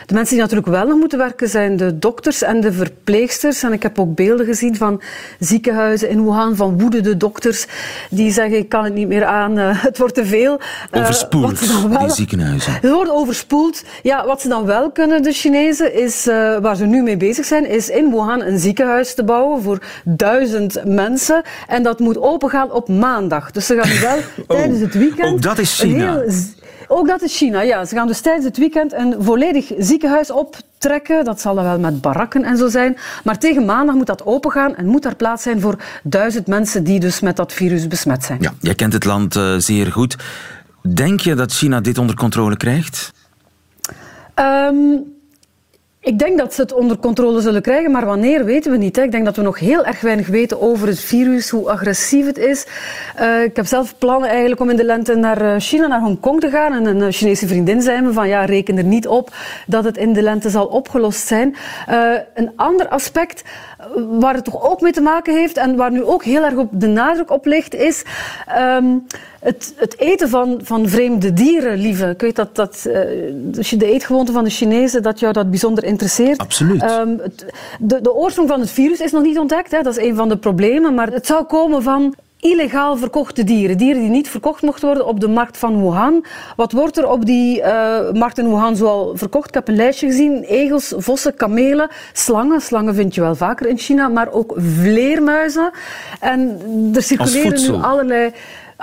De 0.06 0.14
mensen 0.14 0.34
die 0.34 0.44
natuurlijk 0.44 0.70
wel 0.70 0.88
nog 0.88 0.98
moeten 0.98 1.18
werken 1.18 1.50
zijn 1.50 1.78
de 1.78 2.00
dokters 2.00 2.42
en 2.42 2.62
de 2.62 2.74
verpleegsters. 2.74 3.64
En 3.64 3.74
ik 3.74 3.84
heb 3.84 4.00
ook 4.00 4.16
beelden 4.16 4.46
gezien 4.46 4.76
van 4.76 5.02
ziekenhuizen 5.40 6.10
in 6.10 6.24
Wuhan, 6.24 6.56
van 6.56 6.80
woedende 6.80 7.18
dokters 7.18 7.66
die 8.10 8.31
zeggen, 8.31 8.58
ik 8.58 8.70
kan 8.70 8.84
het 8.84 8.94
niet 8.94 9.08
meer 9.08 9.26
aan, 9.26 9.58
het 9.58 9.98
wordt 9.98 10.14
te 10.14 10.26
veel. 10.26 10.60
Overspoeld, 10.92 11.60
wel, 11.90 12.00
die 12.00 12.12
ziekenhuizen. 12.12 12.74
Ze 12.81 12.92
worden 12.92 13.14
overspoeld. 13.14 13.84
Ja, 14.04 14.26
wat 14.26 14.42
ze 14.42 14.48
dan 14.48 14.66
wel 14.66 14.92
kunnen, 14.92 15.24
de 15.24 15.31
Chinezen, 15.31 15.94
is 15.94 16.28
waar 16.69 16.77
ze 16.77 16.86
nu 16.86 17.01
mee 17.01 17.18
bezig 17.18 17.45
zijn, 17.45 17.69
is 17.69 17.89
in 17.89 18.10
Wuhan 18.10 18.42
een 18.42 18.60
ziekenhuis 18.60 19.13
te 19.13 19.24
bouwen 19.24 19.62
voor 19.62 19.80
duizend 20.04 20.86
mensen. 20.86 21.42
En 21.68 21.83
dat 21.83 22.00
moet 22.00 22.18
opengaan 22.18 22.71
op 22.71 22.89
maandag. 22.89 23.51
Dus 23.51 23.66
ze 23.66 23.81
gaan 23.81 24.01
wel 24.10 24.18
oh, 24.18 24.57
tijdens 24.57 24.80
het 24.80 24.94
weekend... 24.94 25.33
Ook 25.33 25.42
dat 25.42 25.57
is 25.57 25.80
China. 25.80 26.24
Ook 26.88 27.07
dat 27.07 27.21
is 27.21 27.38
China, 27.38 27.62
ja. 27.62 27.86
Ze 27.86 27.95
gaan 27.95 28.07
dus 28.07 28.21
tijdens 28.21 28.45
het 28.45 28.57
weekend 28.57 28.94
een 28.94 29.16
volledig 29.19 29.71
ziekenhuis 29.77 30.31
optrekken. 30.31 31.25
Dat 31.25 31.42
zal 31.42 31.56
dan 31.56 31.63
wel 31.63 31.80
met 31.80 32.01
barakken 32.01 32.44
en 32.44 32.57
zo 32.57 32.68
zijn. 32.68 32.98
Maar 33.24 33.39
tegen 33.39 33.66
maandag 33.66 33.95
moet 33.95 34.07
dat 34.07 34.25
opengaan 34.25 34.75
en 34.75 34.86
moet 34.86 35.06
er 35.06 35.16
plaats 35.16 35.44
zijn 35.44 35.62
voor 35.62 35.75
duizend 36.04 36.48
mensen 36.48 36.83
die 36.83 37.00
dus 37.00 37.19
met 37.19 37.36
dat 37.36 37.54
virus 37.54 37.88
besmet 37.88 38.24
zijn. 38.24 38.42
Ja, 38.42 38.54
jij 38.60 38.75
kent 38.75 38.94
het 38.94 39.06
land 39.06 39.36
uh, 39.36 39.56
zeer 39.57 39.92
goed. 39.92 40.16
Denk 40.94 41.19
je 41.19 41.36
dat 41.36 41.51
China 41.51 41.81
dit 41.81 41.98
onder 41.98 42.16
controle 42.16 42.57
krijgt? 42.57 43.13
Um, 44.36 45.18
ik 46.02 46.20
denk 46.20 46.38
dat 46.38 46.54
ze 46.54 46.62
het 46.62 46.74
onder 46.74 46.98
controle 46.98 47.42
zullen 47.42 47.62
krijgen, 47.62 47.92
maar 47.92 48.06
wanneer 48.06 48.46
weten 48.46 48.72
we 48.72 48.78
niet. 48.78 48.96
Hè. 48.96 49.04
Ik 49.04 49.12
denk 49.12 49.26
dat 49.26 49.36
we 49.36 49.42
nog 49.42 49.60
heel 49.60 49.86
erg 49.86 50.02
weinig 50.02 50.28
weten 50.28 50.62
over 50.62 50.88
het 50.88 51.00
virus, 51.00 51.50
hoe 51.50 51.70
agressief 51.70 52.26
het 52.26 52.38
is. 52.38 52.66
Uh, 53.20 53.44
ik 53.44 53.56
heb 53.56 53.66
zelf 53.66 53.98
plannen 53.98 54.30
eigenlijk 54.30 54.62
om 54.62 54.70
in 54.70 54.76
de 54.76 54.84
lente 54.84 55.16
naar 55.16 55.42
eh, 55.42 55.56
China, 55.58 55.88
naar 55.88 56.00
Hongkong 56.00 56.40
te 56.40 56.50
gaan. 56.50 56.74
En 56.74 56.86
een 56.86 57.02
eh, 57.02 57.12
Chinese 57.12 57.48
vriendin 57.48 57.82
zei 57.82 58.02
me 58.02 58.12
van 58.12 58.28
ja, 58.28 58.46
reken 58.46 58.78
er 58.78 58.84
niet 58.84 59.08
op 59.08 59.32
dat 59.68 59.84
het 59.84 59.98
in 59.98 60.14
de 60.14 60.22
lente 60.22 60.50
zal 60.50 60.66
opgelost 60.66 61.28
zijn. 61.28 61.56
Een 62.34 62.52
ander 62.56 62.88
aspect 62.88 63.44
waar 64.19 64.33
het 64.33 64.44
toch 64.44 64.69
ook 64.71 64.81
mee 64.81 64.92
te 64.92 65.02
maken 65.02 65.33
heeft 65.33 65.57
en 65.57 65.76
waar 65.76 65.92
nu 65.92 66.04
ook 66.04 66.24
heel 66.24 66.44
erg 66.44 66.56
op 66.56 66.69
de 66.71 66.88
nadruk 66.88 67.31
op 67.31 67.45
ligt, 67.45 67.76
is 67.76 68.04
um, 68.57 69.06
het, 69.40 69.74
het, 69.76 70.00
eten 70.00 70.30
van, 70.30 70.59
van 70.64 70.88
vreemde 70.88 71.33
dieren, 71.33 71.78
lieve. 71.78 72.09
Ik 72.09 72.21
weet 72.21 72.36
dat, 72.36 72.56
dat 72.56 72.83
uh, 72.88 72.94
je 73.62 73.78
de 73.78 73.86
eetgewoonten 73.86 74.33
van 74.33 74.44
de 74.44 74.50
Chinezen, 74.50 75.04
dat 75.04 75.19
jou 75.19 75.33
dat 75.33 75.50
bijzonder 75.50 75.83
interesseert. 75.83 76.38
Absoluut. 76.38 76.83
Um, 76.83 77.19
het, 77.21 77.45
de, 77.80 78.02
de 78.02 78.14
oorsprong 78.14 78.50
van 78.50 78.59
het 78.59 78.71
virus 78.71 79.00
is 79.00 79.12
nog 79.12 79.24
niet 79.24 79.38
ontdekt, 79.38 79.71
hè. 79.71 79.81
dat 79.81 79.98
is 79.98 80.04
een 80.04 80.16
van 80.16 80.30
de 80.30 80.38
problemen, 80.38 80.94
maar 80.94 81.12
het 81.12 81.26
zou 81.26 81.44
komen 81.45 81.83
van 81.83 82.16
illegaal 82.40 82.98
verkochte 82.98 83.44
dieren. 83.44 83.78
Dieren 83.78 84.02
die 84.02 84.10
niet 84.10 84.30
verkocht 84.30 84.62
mochten 84.62 84.88
worden 84.88 85.06
op 85.06 85.19
de 85.19 85.28
markt 85.28 85.58
van 85.58 85.81
Wuhan. 85.81 86.26
Wat 86.56 86.72
wordt 86.72 86.98
er 86.98 87.10
op 87.10 87.26
die 87.26 87.60
uh, 87.60 88.12
markt 88.12 88.38
in 88.38 88.50
Wuhan 88.50 88.76
zoal 88.76 89.18
verkocht? 89.18 89.48
Ik 89.48 89.54
heb 89.54 89.68
een 89.68 89.76
lijstje 89.76 90.08
gezien. 90.08 90.44
Egels, 90.44 90.94
vossen, 90.98 91.36
kamelen, 91.36 91.90
slangen. 92.14 92.62
Slangen 92.62 92.96
vind 92.96 93.16
je 93.16 93.22
wel 93.22 93.36
vaker 93.36 93.68
in 93.68 93.78
China, 93.78 94.08
maar 94.08 94.31
ook 94.31 94.54
vleermuizen. 94.58 95.72
En 96.19 96.60
er 96.94 97.04
circuleren 97.04 97.62
nu 97.62 97.84
allerlei 97.84 98.31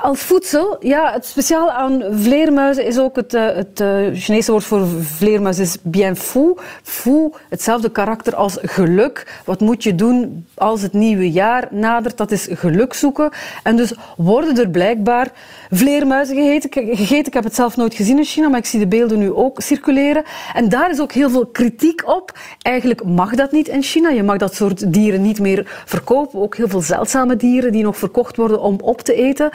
Als 0.03 0.21
voedsel, 0.21 0.77
ja, 0.81 1.13
het 1.13 1.27
speciaal 1.27 1.71
aan 1.71 2.03
vleermuizen 2.11 2.85
is 2.85 2.99
ook 2.99 3.17
het, 3.17 3.35
uh, 3.35 3.47
het 3.47 3.81
uh, 3.81 4.07
Chinese 4.13 4.51
woord 4.51 4.65
voor 4.65 4.87
vleermuis 5.01 5.59
is 5.59 5.77
bien 5.83 6.17
fou. 6.17 6.59
Fou, 6.83 7.33
hetzelfde 7.49 7.91
karakter 7.91 8.35
als 8.35 8.59
geluk. 8.63 9.41
Wat 9.45 9.61
moet 9.61 9.83
je 9.83 9.95
doen 9.95 10.47
als 10.55 10.83
het 10.83 10.93
nieuwe 10.93 11.31
jaar 11.31 11.69
nadert? 11.71 12.17
Dat 12.17 12.31
is 12.31 12.49
geluk 12.51 12.95
zoeken. 12.95 13.31
En 13.63 13.77
dus 13.77 13.93
worden 14.17 14.59
er 14.59 14.69
blijkbaar 14.69 15.33
vleermuizen 15.71 16.37
gegeten. 16.37 16.97
gegeten. 16.97 17.27
Ik 17.27 17.35
heb 17.35 17.45
het 17.45 17.55
zelf 17.55 17.77
nooit 17.77 17.95
gezien 17.95 18.19
in 18.19 18.25
China, 18.25 18.49
maar 18.49 18.59
ik 18.59 18.67
zie 18.67 18.81
de 18.81 18.87
beelden 18.87 19.19
nu 19.19 19.33
ook 19.33 19.61
circuleren. 19.61 20.25
En 20.55 20.69
daar 20.69 20.91
is 20.91 21.01
ook 21.01 21.13
heel 21.13 21.31
veel 21.31 21.47
kritiek 21.47 22.09
op. 22.09 22.39
Eigenlijk 22.63 23.05
mag 23.05 23.35
dat 23.35 23.53
niet 23.53 23.69
in 23.69 23.83
China. 23.83 24.09
Je 24.09 24.23
mag 24.23 24.37
dat 24.37 24.55
soort 24.55 24.93
dieren 24.93 25.23
niet 25.23 25.41
meer 25.41 25.83
verkopen. 25.85 26.41
Ook 26.41 26.57
heel 26.57 26.69
veel 26.69 26.81
zeldzame 26.81 27.37
dieren 27.37 27.73
die 27.73 27.83
nog 27.83 27.97
verkocht 27.97 28.37
worden 28.37 28.61
om 28.61 28.79
op 28.81 29.01
te 29.01 29.15
eten. 29.15 29.51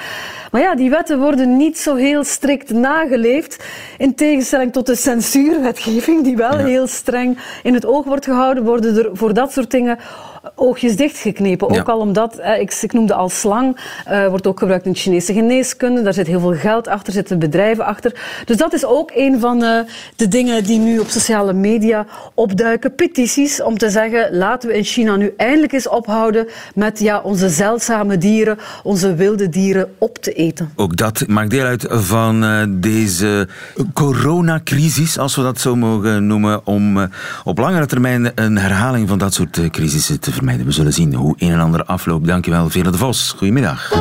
Maar 0.51 0.61
ja, 0.61 0.75
die 0.75 0.89
wetten 0.89 1.19
worden 1.19 1.57
niet 1.57 1.77
zo 1.77 1.95
heel 1.95 2.23
strikt 2.23 2.69
nageleefd. 2.69 3.63
In 3.97 4.15
tegenstelling 4.15 4.73
tot 4.73 4.85
de 4.85 4.95
censuurwetgeving, 4.95 6.23
die 6.23 6.35
wel 6.35 6.57
heel 6.57 6.87
streng 6.87 7.39
in 7.63 7.73
het 7.73 7.85
oog 7.85 8.05
wordt 8.05 8.25
gehouden, 8.25 8.63
worden 8.63 8.97
er 8.97 9.09
voor 9.13 9.33
dat 9.33 9.51
soort 9.51 9.71
dingen 9.71 9.97
oogjes 10.55 10.95
dichtgeknepen. 10.95 11.69
Ook 11.69 11.89
al 11.89 11.99
omdat, 11.99 12.39
ik, 12.59 12.73
ik 12.81 12.93
noemde 12.93 13.13
al 13.13 13.29
slang, 13.29 13.77
uh, 14.09 14.27
wordt 14.27 14.47
ook 14.47 14.59
gebruikt 14.59 14.85
in 14.85 14.95
Chinese 14.95 15.33
geneeskunde. 15.33 16.01
Daar 16.01 16.13
zit 16.13 16.27
heel 16.27 16.39
veel 16.39 16.55
geld 16.55 16.87
achter, 16.87 17.13
zitten 17.13 17.39
bedrijven 17.39 17.85
achter. 17.85 18.41
Dus 18.45 18.57
dat 18.57 18.73
is 18.73 18.85
ook 18.85 19.11
een 19.15 19.39
van 19.39 19.63
uh, 19.63 19.79
de 20.15 20.27
dingen 20.27 20.63
die 20.63 20.79
nu 20.79 20.99
op 20.99 21.07
sociale 21.07 21.53
media 21.53 22.05
opduiken. 22.33 22.95
Petities 22.95 23.61
om 23.61 23.77
te 23.77 23.89
zeggen, 23.89 24.37
laten 24.37 24.69
we 24.69 24.77
in 24.77 24.83
China 24.83 25.15
nu 25.15 25.33
eindelijk 25.37 25.71
eens 25.71 25.89
ophouden 25.89 26.47
met 26.75 26.99
ja, 26.99 27.19
onze 27.19 27.49
zeldzame 27.49 28.17
dieren, 28.17 28.57
onze 28.83 29.15
wilde 29.15 29.49
dieren 29.49 29.93
op 29.97 30.17
te 30.17 30.33
eten. 30.33 30.71
Ook 30.75 30.97
dat 30.97 31.27
maakt 31.27 31.49
deel 31.49 31.65
uit 31.65 31.85
van 31.89 32.43
uh, 32.43 32.63
deze 32.69 33.47
coronacrisis, 33.93 35.17
als 35.17 35.35
we 35.35 35.41
dat 35.41 35.59
zo 35.59 35.75
mogen 35.75 36.27
noemen, 36.27 36.65
om 36.65 37.09
op 37.43 37.57
langere 37.57 37.85
termijn 37.85 38.31
een 38.35 38.57
herhaling 38.57 39.07
van 39.07 39.17
dat 39.17 39.33
soort 39.33 39.69
crisissen 39.69 40.19
te 40.19 40.30
vermijden. 40.33 40.65
We 40.65 40.71
zullen 40.71 40.93
zien 40.93 41.13
hoe 41.13 41.35
een 41.37 41.51
en 41.51 41.59
ander 41.59 41.83
afloopt. 41.83 42.27
Dankjewel, 42.27 42.69
Vele 42.69 42.91
de 42.91 42.97
Vos. 42.97 43.33
Goedemiddag. 43.37 43.91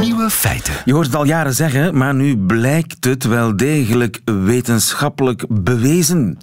Nieuwe 0.00 0.30
feiten. 0.30 0.74
Je 0.84 0.92
hoort 0.92 1.06
het 1.06 1.14
al 1.14 1.24
jaren 1.24 1.54
zeggen, 1.54 1.96
maar 1.96 2.14
nu 2.14 2.36
blijkt 2.36 3.04
het 3.04 3.24
wel 3.24 3.56
degelijk 3.56 4.20
wetenschappelijk 4.24 5.44
bewezen. 5.48 6.38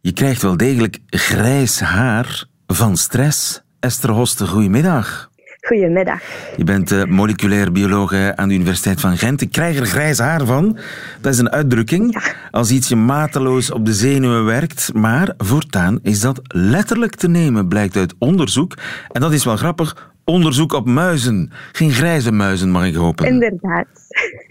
Je 0.00 0.12
krijgt 0.12 0.42
wel 0.42 0.56
degelijk 0.56 0.98
grijs 1.06 1.80
haar 1.80 2.44
van 2.66 2.96
stress. 2.96 3.62
Esther 3.80 4.10
Hoste, 4.10 4.46
goedemiddag. 4.46 5.29
Goedemiddag. 5.60 6.20
Je 6.56 6.64
bent 6.64 6.92
uh, 6.92 7.04
moleculair 7.04 7.72
bioloog 7.72 8.14
aan 8.14 8.48
de 8.48 8.54
Universiteit 8.54 9.00
van 9.00 9.16
Gent. 9.16 9.40
Ik 9.40 9.52
krijg 9.52 9.78
er 9.78 9.86
grijs 9.86 10.18
haar 10.18 10.44
van. 10.44 10.78
Dat 11.20 11.32
is 11.32 11.38
een 11.38 11.50
uitdrukking 11.50 12.12
ja. 12.12 12.20
als 12.50 12.70
iets 12.70 12.88
je 12.88 12.96
mateloos 12.96 13.72
op 13.72 13.86
de 13.86 13.92
zenuwen 13.92 14.44
werkt. 14.44 14.90
Maar 14.94 15.34
voortaan 15.38 15.98
is 16.02 16.20
dat 16.20 16.40
letterlijk 16.42 17.14
te 17.14 17.28
nemen, 17.28 17.68
blijkt 17.68 17.96
uit 17.96 18.14
onderzoek. 18.18 18.74
En 19.12 19.20
dat 19.20 19.32
is 19.32 19.44
wel 19.44 19.56
grappig. 19.56 20.12
Onderzoek 20.24 20.72
op 20.72 20.86
muizen. 20.86 21.50
Geen 21.72 21.90
grijze 21.90 22.32
muizen, 22.32 22.70
mag 22.70 22.86
ik 22.86 22.94
hopen. 22.94 23.26
Inderdaad. 23.26 23.86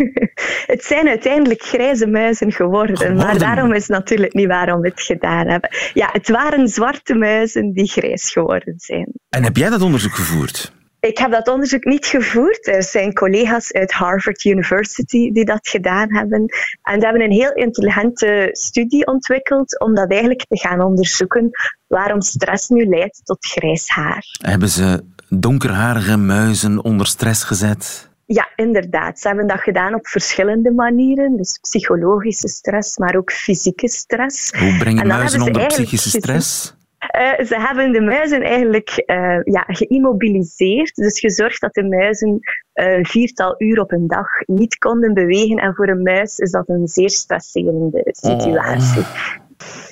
het 0.73 0.83
zijn 0.83 1.07
uiteindelijk 1.07 1.61
grijze 1.61 2.07
muizen 2.07 2.51
geworden, 2.51 2.97
geworden, 2.97 3.25
Maar 3.25 3.37
daarom 3.37 3.73
is 3.73 3.87
natuurlijk 3.87 4.33
niet 4.33 4.47
waarom 4.47 4.81
we 4.81 4.87
het 4.87 5.01
gedaan 5.01 5.47
hebben. 5.47 5.69
Ja, 5.93 6.09
het 6.11 6.29
waren 6.29 6.67
zwarte 6.67 7.15
muizen 7.15 7.73
die 7.73 7.87
grijs 7.87 8.31
geworden 8.31 8.73
zijn. 8.77 9.11
En 9.29 9.43
heb 9.43 9.57
jij 9.57 9.69
dat 9.69 9.81
onderzoek 9.81 10.13
gevoerd? 10.13 10.77
Ik 10.99 11.17
heb 11.17 11.31
dat 11.31 11.47
onderzoek 11.47 11.83
niet 11.83 12.05
gevoerd. 12.05 12.67
Er 12.67 12.83
zijn 12.83 13.13
collega's 13.13 13.71
uit 13.71 13.91
Harvard 13.91 14.45
University 14.45 15.31
die 15.31 15.45
dat 15.45 15.67
gedaan 15.67 16.13
hebben. 16.15 16.45
En 16.81 16.93
die 16.93 17.03
hebben 17.03 17.21
een 17.21 17.31
heel 17.31 17.53
intelligente 17.53 18.49
studie 18.51 19.07
ontwikkeld 19.07 19.79
om 19.79 19.95
dat 19.95 20.11
eigenlijk 20.11 20.45
te 20.47 20.57
gaan 20.57 20.81
onderzoeken 20.81 21.49
waarom 21.87 22.21
stress 22.21 22.69
nu 22.69 22.85
leidt 22.85 23.21
tot 23.23 23.45
grijs 23.45 23.87
haar. 23.87 24.25
Hebben 24.41 24.69
ze 24.69 25.03
donkerharige 25.29 26.17
muizen 26.17 26.83
onder 26.83 27.07
stress 27.07 27.43
gezet? 27.43 28.09
Ja, 28.25 28.49
inderdaad. 28.55 29.19
Ze 29.19 29.27
hebben 29.27 29.47
dat 29.47 29.59
gedaan 29.59 29.93
op 29.93 30.07
verschillende 30.07 30.71
manieren. 30.71 31.37
Dus 31.37 31.59
psychologische 31.61 32.47
stress, 32.47 32.97
maar 32.97 33.15
ook 33.15 33.31
fysieke 33.31 33.87
stress. 33.87 34.51
Hoe 34.59 34.77
brengen 34.77 35.07
muizen 35.07 35.41
onder 35.41 35.67
psychische 35.67 36.09
stress? 36.09 36.73
Uh, 36.99 37.45
ze 37.45 37.55
hebben 37.59 37.91
de 37.91 38.01
muizen 38.01 38.41
eigenlijk 38.41 39.03
uh, 39.05 39.39
ja, 39.43 39.63
geïmmobiliseerd. 39.67 40.95
Dus 40.95 41.19
gezorgd 41.19 41.61
dat 41.61 41.73
de 41.73 41.83
muizen 41.83 42.29
uh, 42.29 42.97
een 42.97 43.05
viertal 43.05 43.55
uur 43.57 43.79
op 43.79 43.91
een 43.91 44.07
dag 44.07 44.27
niet 44.45 44.77
konden 44.77 45.13
bewegen. 45.13 45.57
En 45.57 45.75
voor 45.75 45.87
een 45.87 46.01
muis 46.01 46.37
is 46.37 46.51
dat 46.51 46.69
een 46.69 46.87
zeer 46.87 47.09
stresserende 47.09 48.01
situatie. 48.05 49.01
Oh. 49.01 49.15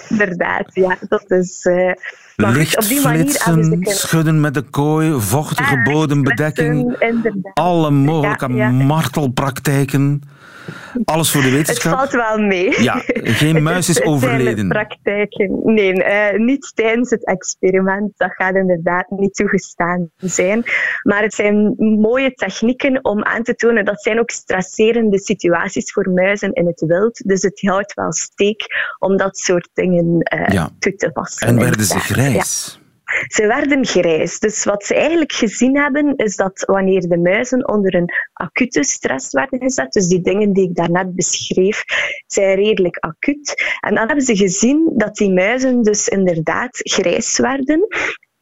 Inderdaad, 0.09 0.69
ja, 0.73 0.97
dat 1.07 1.31
is. 1.31 1.69
Licht 2.35 2.77
op 2.77 2.83
die 2.83 3.01
manier 3.01 3.23
flitsen, 3.23 3.79
schudden 3.83 4.41
met 4.41 4.53
de 4.53 4.61
kooi, 4.61 5.19
vochtige 5.19 5.81
bodembedekking, 5.81 6.97
alle 7.53 7.91
mogelijke 7.91 8.53
ja, 8.53 8.55
ja. 8.55 8.69
martelpraktijken. 8.69 10.21
Alles 11.03 11.31
voor 11.31 11.41
de 11.41 11.51
wetenschap? 11.51 11.99
Het 11.99 12.09
valt 12.09 12.37
wel 12.37 12.45
mee. 12.45 12.81
Ja, 12.81 13.03
geen 13.13 13.63
muis 13.69 13.89
is 13.89 14.01
overleden. 14.01 14.67
praktijken. 14.67 15.59
Nee, 15.63 15.93
uh, 15.93 16.39
niet 16.39 16.71
tijdens 16.75 17.09
het 17.09 17.25
experiment. 17.25 18.11
Dat 18.17 18.33
gaat 18.33 18.55
inderdaad 18.55 19.09
niet 19.09 19.35
toegestaan 19.35 20.09
zijn. 20.15 20.63
Maar 21.03 21.21
het 21.21 21.33
zijn 21.33 21.75
mooie 21.77 22.33
technieken 22.33 23.03
om 23.03 23.23
aan 23.23 23.43
te 23.43 23.55
tonen 23.55 23.85
dat 23.85 24.01
zijn 24.01 24.19
ook 24.19 24.31
stresserende 24.31 25.19
situaties 25.19 25.91
voor 25.91 26.09
muizen 26.09 26.53
in 26.53 26.65
het 26.65 26.83
wild. 26.87 27.27
Dus 27.27 27.41
het 27.41 27.61
houdt 27.61 27.93
wel 27.93 28.13
steek 28.13 28.65
om 28.99 29.17
dat 29.17 29.37
soort 29.37 29.69
dingen 29.73 30.27
uh, 30.35 30.47
ja. 30.47 30.69
toe 30.79 30.95
te 30.95 31.11
passen. 31.11 31.47
En 31.47 31.59
werden 31.59 31.85
ze 31.85 31.99
grijs? 31.99 32.77
Ja. 32.79 32.85
Ze 33.27 33.47
werden 33.47 33.85
grijs. 33.85 34.39
Dus 34.39 34.63
wat 34.63 34.85
ze 34.85 34.95
eigenlijk 34.95 35.31
gezien 35.31 35.77
hebben, 35.77 36.15
is 36.15 36.35
dat 36.35 36.63
wanneer 36.65 37.01
de 37.01 37.17
muizen 37.17 37.67
onder 37.67 37.95
een 37.95 38.13
acute 38.33 38.83
stress 38.83 39.31
werden 39.31 39.59
gezet, 39.59 39.91
dus 39.93 40.07
die 40.07 40.21
dingen 40.21 40.53
die 40.53 40.69
ik 40.69 40.75
daarnet 40.75 41.15
beschreef, 41.15 41.83
zijn 42.27 42.55
redelijk 42.55 42.97
acuut. 42.97 43.77
En 43.79 43.95
dan 43.95 44.07
hebben 44.07 44.25
ze 44.25 44.35
gezien 44.35 44.93
dat 44.95 45.15
die 45.15 45.31
muizen 45.31 45.81
dus 45.81 46.07
inderdaad 46.07 46.77
grijs 46.83 47.37
werden. 47.37 47.87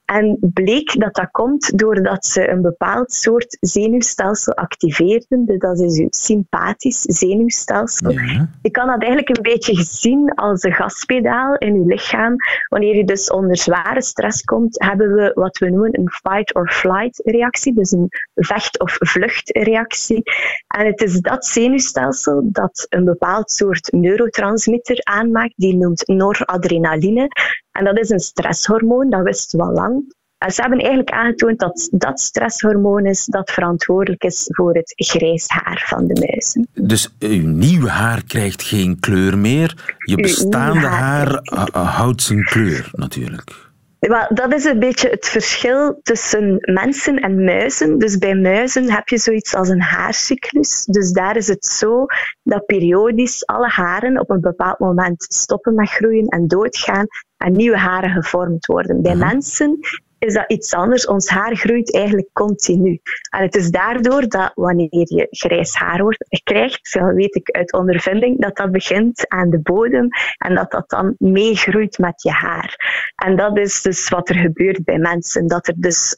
En 0.06 0.38
bleek 0.54 1.00
dat 1.00 1.16
dat 1.16 1.32
komt 1.32 1.78
doordat 1.78 2.26
ze 2.26 2.50
een 2.50 2.62
bepaald 2.62 3.12
soort 3.12 3.58
zenuwstelsel 3.60 4.54
activeerden. 4.54 5.46
Dus 5.46 5.60
dat 5.60 5.80
is 5.80 6.00
uw 6.00 6.08
sympathisch 6.10 7.02
zenuwstelsel. 7.02 8.12
Ja. 8.12 8.50
Je 8.62 8.72
kan 8.72 8.88
dat 8.88 9.02
eigenlijk 9.02 9.38
een 9.38 9.44
beetje 9.44 9.84
zien 9.84 10.34
als 10.34 10.64
een 10.64 10.74
gaspedaal 10.74 11.56
in 11.56 11.74
je 11.74 11.86
lichaam. 11.86 12.36
Wanneer 12.70 12.96
je 12.96 13.06
dus 13.06 13.32
onder 13.32 13.58
zware 13.58 14.02
stress 14.02 14.44
komt, 14.44 14.84
hebben 14.84 15.14
we 15.14 15.32
wat 15.34 15.58
we 15.58 15.70
noemen 15.70 16.00
een 16.00 16.10
fight-or-flight 16.10 17.22
reactie. 17.24 17.74
Dus 17.74 17.92
een 17.92 18.10
vecht- 18.36 18.80
of 18.80 18.98
vluchtreactie. 19.00 20.22
En 20.68 20.86
het 20.86 21.02
is 21.02 21.20
dat 21.20 21.46
zenuwstelsel 21.46 22.42
dat 22.52 22.86
een 22.90 23.06
bepaald 23.06 23.52
soort 23.52 23.92
neurotransmitter 23.92 25.00
aanmaakt. 25.04 25.54
Die 25.56 25.76
noemt 25.76 26.08
noradrenaline. 26.08 27.28
En 27.76 27.84
dat 27.84 28.00
is 28.00 28.10
een 28.10 28.20
stresshormoon, 28.20 29.10
dat 29.10 29.24
wisten 29.24 29.60
we 29.60 29.66
al 29.66 29.72
lang. 29.72 30.14
En 30.38 30.52
ze 30.52 30.62
hebben 30.62 30.80
eigenlijk 30.80 31.12
aangetoond 31.12 31.60
dat 31.60 31.88
dat 31.92 32.20
stresshormoon 32.20 33.06
is 33.06 33.26
dat 33.26 33.52
verantwoordelijk 33.52 34.24
is 34.24 34.46
voor 34.48 34.74
het 34.74 34.94
grijs 34.96 35.46
haar 35.48 35.84
van 35.88 36.08
de 36.08 36.28
muizen. 36.28 36.68
Dus 36.74 37.16
uw 37.20 37.48
nieuwe 37.48 37.90
haar 37.90 38.24
krijgt 38.24 38.64
geen 38.64 39.00
kleur 39.00 39.38
meer. 39.38 39.96
Je 39.98 40.16
bestaande 40.16 40.88
haar, 40.88 41.40
haar 41.44 41.84
houdt 41.84 42.22
zijn 42.22 42.44
kleur 42.44 42.90
natuurlijk. 42.92 43.66
Wel, 44.00 44.28
dat 44.30 44.54
is 44.54 44.66
een 44.66 44.80
beetje 44.80 45.10
het 45.10 45.28
verschil 45.28 46.00
tussen 46.04 46.58
mensen 46.60 47.20
en 47.20 47.44
muizen. 47.44 47.98
Dus 47.98 48.18
bij 48.18 48.36
muizen 48.36 48.92
heb 48.92 49.08
je 49.08 49.18
zoiets 49.18 49.56
als 49.56 49.70
een 49.70 49.82
haarcyclus. 49.82 50.86
Dus 50.86 51.12
daar 51.12 51.38
is 51.38 51.48
het 51.48 51.66
zo 51.66 52.06
dat 52.44 52.66
periodisch 52.66 53.46
alle 53.46 53.68
haren 53.68 54.20
op 54.20 54.30
een 54.30 54.42
bepaald 54.42 54.80
moment 54.80 55.26
stoppen 55.28 55.76
met 55.76 55.90
groeien 55.90 56.28
en 56.28 56.48
doodgaan 56.48 57.06
en 57.46 57.52
nieuwe 57.52 57.78
haren 57.78 58.10
gevormd 58.10 58.66
worden. 58.66 59.02
Bij 59.02 59.16
mhm. 59.16 59.26
mensen 59.28 59.80
is 60.20 60.34
dat 60.34 60.52
iets 60.52 60.74
anders. 60.74 61.08
Ons 61.08 61.30
haar 61.30 61.56
groeit 61.56 61.94
eigenlijk 61.94 62.30
continu. 62.34 63.00
En 63.30 63.42
het 63.42 63.56
is 63.56 63.70
daardoor 63.70 64.28
dat 64.28 64.52
wanneer 64.56 64.88
je 64.90 65.28
grijs 65.30 65.76
haar 65.76 66.02
wordt, 66.02 66.40
krijgt, 66.44 66.88
zo 66.88 67.06
weet 67.06 67.36
ik 67.36 67.52
uit 67.52 67.74
ondervinding, 67.74 68.42
dat 68.42 68.56
dat 68.56 68.72
begint 68.72 69.30
aan 69.30 69.50
de 69.50 69.60
bodem 69.60 70.08
en 70.38 70.56
dat 70.56 70.72
dat 70.72 70.90
dan 70.90 71.16
meegroeit 71.18 71.98
met 71.98 72.22
je 72.22 72.32
haar. 72.32 72.76
En 73.16 73.36
dat 73.36 73.58
is 73.58 73.82
dus 73.82 74.10
wat 74.10 74.30
er 74.30 74.36
gebeurt 74.36 74.84
bij 74.84 74.98
mensen. 74.98 75.48
Dat 75.48 75.68
er 75.68 75.74
dus 75.78 76.18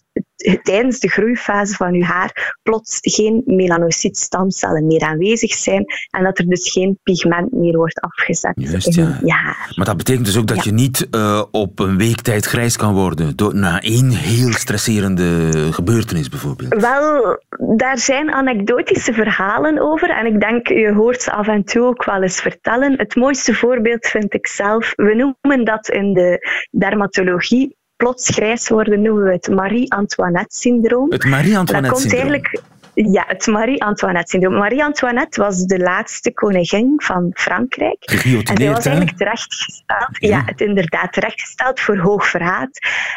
tijdens 0.64 1.00
de 1.00 1.10
groeifase 1.10 1.76
van 1.76 1.94
je 1.94 2.04
haar 2.04 2.56
plots 2.64 2.98
geen 3.02 3.42
melanocytstamcellen 3.46 4.86
meer 4.86 5.02
aanwezig 5.02 5.54
zijn 5.54 5.86
en 6.10 6.24
dat 6.24 6.38
er 6.38 6.48
dus 6.48 6.72
geen 6.72 7.00
pigment 7.04 7.52
meer 7.52 7.78
wordt 7.78 8.00
afgezet 8.00 8.54
Juist, 8.56 8.98
in 8.98 9.04
ja. 9.04 9.20
je 9.24 9.32
haar. 9.32 9.74
Maar 9.76 9.86
dat 9.86 9.98
betekent 9.98 10.26
dus 10.26 10.38
ook 10.38 10.48
dat 10.48 10.58
Ja. 10.58 10.64
je 10.66 10.72
niet 10.72 11.08
eh, 11.10 11.44
op 11.52 11.80
een 11.80 11.98
week 11.98 12.22
tijd 12.22 12.46
grijs 12.46 12.76
kan 12.78 12.94
worden 12.94 13.36
door, 13.36 13.56
na 13.56 13.82
één 13.82 14.10
heel 14.10 14.52
stresserende 14.52 15.52
gebeurtenis 15.74 16.30
bijvoorbeeld. 16.30 16.82
Wel, 16.82 17.40
daar 17.76 17.98
zijn 17.98 18.32
anekdotische 18.32 19.14
verhalen 19.14 19.80
over 19.80 20.10
en 20.10 20.26
ik 20.26 20.40
denk, 20.40 20.68
je 20.68 20.94
hoort 20.94 21.22
ze 21.22 21.32
af 21.32 21.48
en 21.48 21.64
toe 21.64 21.84
ook 21.86 22.06
wel 22.06 22.22
eens 22.22 22.42
vertellen. 22.42 22.98
Het 22.98 23.16
mooiste 23.16 23.54
voorbeeld 23.54 24.08
vind 24.08 24.34
ik 24.34 24.48
zelf, 24.48 24.94
we 24.96 25.16
noemen 25.16 25.66
dat 25.66 25.90
in 25.90 26.14
de 26.14 26.48
dermatologie, 26.72 27.76
plots 27.98 28.30
grijs 28.30 28.70
worden 28.70 29.02
noemen 29.02 29.24
we 29.24 29.32
het 29.32 29.48
Marie-Antoinette-syndroom. 29.48 31.02
Het 31.02 31.12
Dat 31.12 31.20
komt 31.22 31.34
Marie-Antoinette-syndroom. 31.34 32.22
eigenlijk... 32.22 32.62
Ja, 33.06 33.24
het 33.28 33.48
Marie-Antoinette-syndroom. 33.48 34.54
Marie-Antoinette 34.54 35.42
was 35.42 35.66
de 35.66 35.80
laatste 35.80 36.34
koningin 36.34 36.94
van 36.98 37.32
Frankrijk. 37.34 38.04
En 38.04 38.10
zij 38.10 38.18
Geguillotineerd, 38.18 38.76
was 38.76 38.86
eigenlijk 38.86 39.18
terechtgesteld, 39.18 40.08
Ja. 40.12 40.30
ja. 40.30 40.44
het 40.46 40.62
inderdaad 40.62 41.14
terechtgesteld 41.14 41.80
voor 41.80 41.98
hoog 41.98 42.28
verraad. 42.28 42.70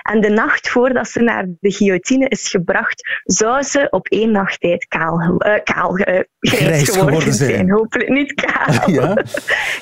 En 0.02 0.20
de 0.20 0.28
nacht 0.28 0.68
voordat 0.68 1.08
ze 1.08 1.20
naar 1.20 1.46
de 1.60 1.72
guillotine 1.72 2.28
is 2.28 2.48
gebracht, 2.48 3.20
zou 3.24 3.62
ze 3.62 3.86
op 3.90 4.06
één 4.08 4.30
nacht 4.30 4.60
tijd 4.60 4.86
kaal, 4.88 5.36
eh, 5.38 5.62
kaal 5.64 5.90
grijs, 5.92 6.24
Grijs 6.40 6.88
geworden, 6.88 7.06
geworden 7.06 7.34
zijn. 7.34 7.50
zijn. 7.50 7.70
Hopelijk 7.70 8.08
niet 8.08 8.34
kaal. 8.34 8.88
Ja? 8.90 9.16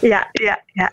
ja, 0.00 0.28
ja, 0.32 0.62
ja. 0.72 0.90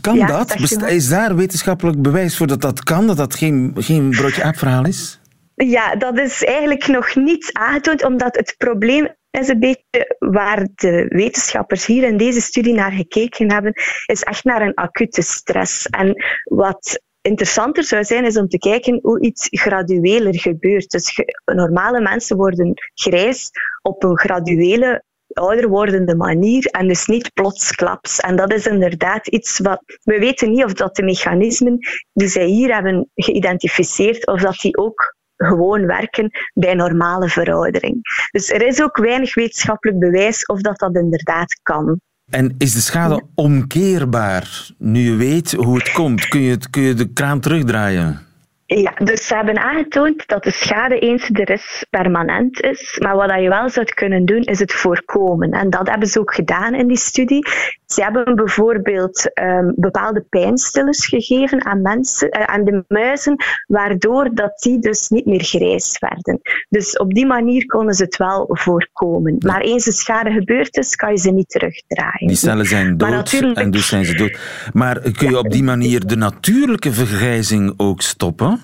Kan 0.00 0.18
dat? 0.18 0.54
Is 0.86 1.08
daar 1.08 1.36
wetenschappelijk 1.36 2.02
bewijs 2.02 2.36
voor 2.36 2.46
dat 2.46 2.60
dat 2.60 2.82
kan? 2.82 3.06
Dat 3.06 3.16
dat 3.16 3.34
geen, 3.34 3.72
geen 3.78 4.10
broodje 4.10 4.42
aapverhaal 4.42 4.86
is? 4.86 5.18
Ja, 5.54 5.96
dat 5.96 6.18
is 6.18 6.44
eigenlijk 6.44 6.86
nog 6.86 7.14
niet 7.14 7.50
aangetoond, 7.52 8.04
omdat 8.04 8.36
het 8.36 8.54
probleem 8.58 9.14
is 9.30 9.48
een 9.48 9.58
beetje 9.58 10.16
waar 10.18 10.68
de 10.74 11.06
wetenschappers 11.08 11.86
hier 11.86 12.02
in 12.02 12.16
deze 12.16 12.40
studie 12.40 12.74
naar 12.74 12.92
gekeken 12.92 13.52
hebben, 13.52 13.72
is 14.06 14.22
echt 14.22 14.44
naar 14.44 14.62
een 14.62 14.74
acute 14.74 15.22
stress. 15.22 15.86
En 15.86 16.24
wat 16.44 17.02
interessanter 17.20 17.84
zou 17.84 18.04
zijn, 18.04 18.24
is 18.24 18.36
om 18.36 18.48
te 18.48 18.58
kijken 18.58 18.98
hoe 19.02 19.20
iets 19.20 19.48
gradueler 19.50 20.40
gebeurt. 20.40 20.90
Dus 20.90 21.22
normale 21.44 22.00
mensen 22.00 22.36
worden 22.36 22.72
grijs 22.94 23.50
op 23.82 24.02
een 24.04 24.18
graduele 24.18 25.04
ouder 25.32 25.68
wordende 25.68 26.16
manier 26.16 26.66
en 26.66 26.88
dus 26.88 27.06
niet 27.06 27.32
plotsklaps. 27.32 28.20
En 28.20 28.36
dat 28.36 28.52
is 28.52 28.66
inderdaad 28.66 29.26
iets 29.26 29.58
wat... 29.58 29.82
We 30.02 30.18
weten 30.18 30.50
niet 30.50 30.64
of 30.64 30.72
dat 30.72 30.96
de 30.96 31.02
mechanismen 31.02 31.78
die 32.12 32.28
zij 32.28 32.46
hier 32.46 32.74
hebben 32.74 33.10
geïdentificeerd, 33.14 34.26
of 34.26 34.40
dat 34.40 34.56
die 34.60 34.76
ook 34.76 35.13
gewoon 35.36 35.86
werken 35.86 36.30
bij 36.54 36.74
normale 36.74 37.28
veroudering. 37.28 38.00
Dus 38.30 38.50
er 38.50 38.66
is 38.66 38.82
ook 38.82 38.96
weinig 38.96 39.34
wetenschappelijk 39.34 39.98
bewijs 39.98 40.46
of 40.46 40.60
dat 40.60 40.78
dat 40.78 40.94
inderdaad 40.96 41.58
kan. 41.62 42.00
En 42.30 42.54
is 42.58 42.72
de 42.72 42.80
schade 42.80 43.22
omkeerbaar? 43.34 44.70
Nu 44.78 45.00
je 45.00 45.16
weet 45.16 45.52
hoe 45.52 45.78
het 45.78 45.92
komt, 45.92 46.28
kun 46.28 46.40
je, 46.40 46.50
het, 46.50 46.70
kun 46.70 46.82
je 46.82 46.94
de 46.94 47.12
kraan 47.12 47.40
terugdraaien? 47.40 48.20
Ja, 48.66 48.92
dus 49.04 49.26
ze 49.26 49.34
hebben 49.34 49.58
aangetoond 49.58 50.26
dat 50.26 50.44
de 50.44 50.50
schade 50.50 50.98
eens 50.98 51.30
er 51.32 51.50
is 51.50 51.84
permanent 51.90 52.60
is. 52.60 52.98
Maar 53.02 53.16
wat 53.16 53.40
je 53.40 53.48
wel 53.48 53.68
zou 53.68 53.86
kunnen 53.86 54.24
doen, 54.24 54.40
is 54.42 54.58
het 54.58 54.72
voorkomen. 54.72 55.50
En 55.50 55.70
dat 55.70 55.88
hebben 55.88 56.08
ze 56.08 56.20
ook 56.20 56.34
gedaan 56.34 56.74
in 56.74 56.86
die 56.86 56.96
studie. 56.96 57.46
Ze 57.86 58.02
hebben 58.02 58.34
bijvoorbeeld 58.34 59.32
ehm, 59.32 59.72
bepaalde 59.76 60.20
pijnstillers 60.28 61.06
gegeven 61.06 61.64
aan, 61.64 61.82
mensen, 61.82 62.30
eh, 62.30 62.44
aan 62.44 62.64
de 62.64 62.84
muizen, 62.88 63.36
waardoor 63.66 64.34
dat 64.34 64.58
die 64.58 64.78
dus 64.78 65.08
niet 65.08 65.26
meer 65.26 65.44
grijs 65.44 65.98
werden. 65.98 66.40
Dus 66.68 66.96
op 66.96 67.14
die 67.14 67.26
manier 67.26 67.66
konden 67.66 67.94
ze 67.94 68.04
het 68.04 68.16
wel 68.16 68.46
voorkomen. 68.48 69.36
Maar 69.38 69.60
eens 69.60 69.84
de 69.84 69.92
schade 69.92 70.30
gebeurd 70.30 70.76
is, 70.76 70.96
kan 70.96 71.10
je 71.10 71.18
ze 71.18 71.30
niet 71.30 71.48
terugdraaien. 71.48 72.26
Die 72.26 72.36
cellen 72.36 72.66
zijn 72.66 72.96
dood 72.96 73.10
natuurlijk- 73.10 73.58
en 73.58 73.70
dus 73.70 73.88
zijn 73.88 74.04
ze 74.04 74.14
dood. 74.14 74.38
Maar 74.72 75.00
kun 75.00 75.30
je 75.30 75.38
op 75.38 75.50
die 75.50 75.62
manier 75.62 76.06
de 76.06 76.16
natuurlijke 76.16 76.92
vergrijzing 76.92 77.74
ook 77.76 78.02
stoppen? 78.02 78.63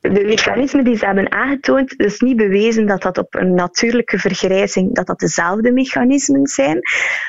De 0.00 0.24
mechanismen 0.24 0.84
die 0.84 0.96
ze 0.96 1.06
hebben 1.06 1.32
aangetoond, 1.32 2.00
is 2.00 2.20
niet 2.20 2.36
bewezen 2.36 2.86
dat 2.86 3.02
dat 3.02 3.18
op 3.18 3.34
een 3.34 3.54
natuurlijke 3.54 4.18
vergrijzing 4.18 4.94
dat 4.94 5.06
dat 5.06 5.18
dezelfde 5.18 5.72
mechanismen 5.72 6.46
zijn. 6.46 6.80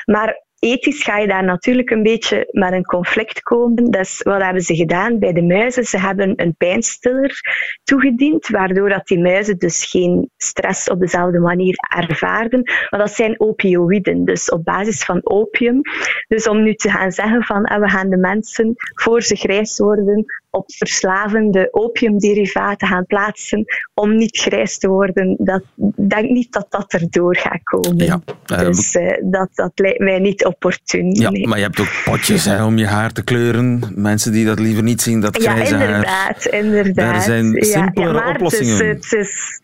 Maar 0.04 0.46
ethisch 0.58 1.02
ga 1.02 1.18
je 1.18 1.26
daar 1.26 1.44
natuurlijk 1.44 1.90
een 1.90 2.02
beetje 2.02 2.48
met 2.50 2.72
een 2.72 2.84
conflict 2.84 3.42
komen. 3.42 3.90
Dus 3.90 4.22
wat 4.22 4.42
hebben 4.42 4.62
ze 4.62 4.74
gedaan 4.74 5.18
bij 5.18 5.32
de 5.32 5.42
muizen? 5.42 5.84
Ze 5.84 5.98
hebben 5.98 6.32
een 6.36 6.54
pijnstiller 6.56 7.40
toegediend, 7.84 8.48
waardoor 8.48 8.88
dat 8.88 9.06
die 9.06 9.18
muizen 9.18 9.58
dus 9.58 9.90
geen 9.90 10.30
stress 10.36 10.90
op 10.90 11.00
dezelfde 11.00 11.38
manier 11.38 11.74
ervaarden. 11.96 12.62
Maar 12.90 13.00
dat 13.00 13.12
zijn 13.12 13.40
opioïden, 13.40 14.24
dus 14.24 14.50
op 14.50 14.64
basis 14.64 15.04
van 15.04 15.20
opium. 15.22 15.80
Dus 16.28 16.48
om 16.48 16.62
nu 16.62 16.74
te 16.74 16.90
gaan 16.90 17.12
zeggen 17.12 17.42
van 17.42 17.64
eh, 17.64 17.80
we 17.80 17.88
gaan 17.88 18.10
de 18.10 18.16
mensen 18.16 18.74
voor 18.76 19.22
ze 19.22 19.36
grijs 19.36 19.78
worden 19.78 20.24
op 20.58 20.72
verslavende 20.74 21.68
opiumderivaten 21.70 22.88
gaan 22.88 23.06
plaatsen 23.06 23.64
om 23.94 24.16
niet 24.16 24.36
grijs 24.36 24.78
te 24.78 24.88
worden, 24.88 25.36
dat 25.38 25.62
ik 25.76 26.10
denk 26.10 26.30
niet 26.30 26.52
dat 26.52 26.66
dat 26.68 26.92
erdoor 26.92 27.36
gaat 27.36 27.62
komen. 27.62 28.04
Ja, 28.04 28.20
eh, 28.46 28.58
dus 28.58 28.94
eh, 28.94 29.22
dat, 29.24 29.48
dat 29.54 29.72
lijkt 29.74 29.98
mij 29.98 30.18
niet 30.18 30.44
opportun. 30.44 31.10
Ja, 31.14 31.30
nee. 31.30 31.46
maar 31.46 31.58
je 31.58 31.64
hebt 31.64 31.80
ook 31.80 32.02
potjes 32.04 32.44
hè, 32.44 32.64
om 32.64 32.78
je 32.78 32.86
haar 32.86 33.12
te 33.12 33.24
kleuren. 33.24 33.82
Mensen 33.94 34.32
die 34.32 34.44
dat 34.44 34.58
liever 34.58 34.82
niet 34.82 35.02
zien, 35.02 35.20
dat 35.20 35.42
Ja, 35.42 35.52
grijze 35.52 35.74
haar. 35.74 35.86
inderdaad, 35.86 36.44
inderdaad. 36.46 37.12
Daar 37.12 37.22
zijn 37.22 37.52
Ja, 37.52 37.62
simpelere 37.62 38.14
ja, 38.14 38.24
maar 38.24 38.34
oplossingen. 38.34 38.86
Het 38.86 39.04
is, 39.04 39.10
het 39.10 39.20
is, 39.20 39.60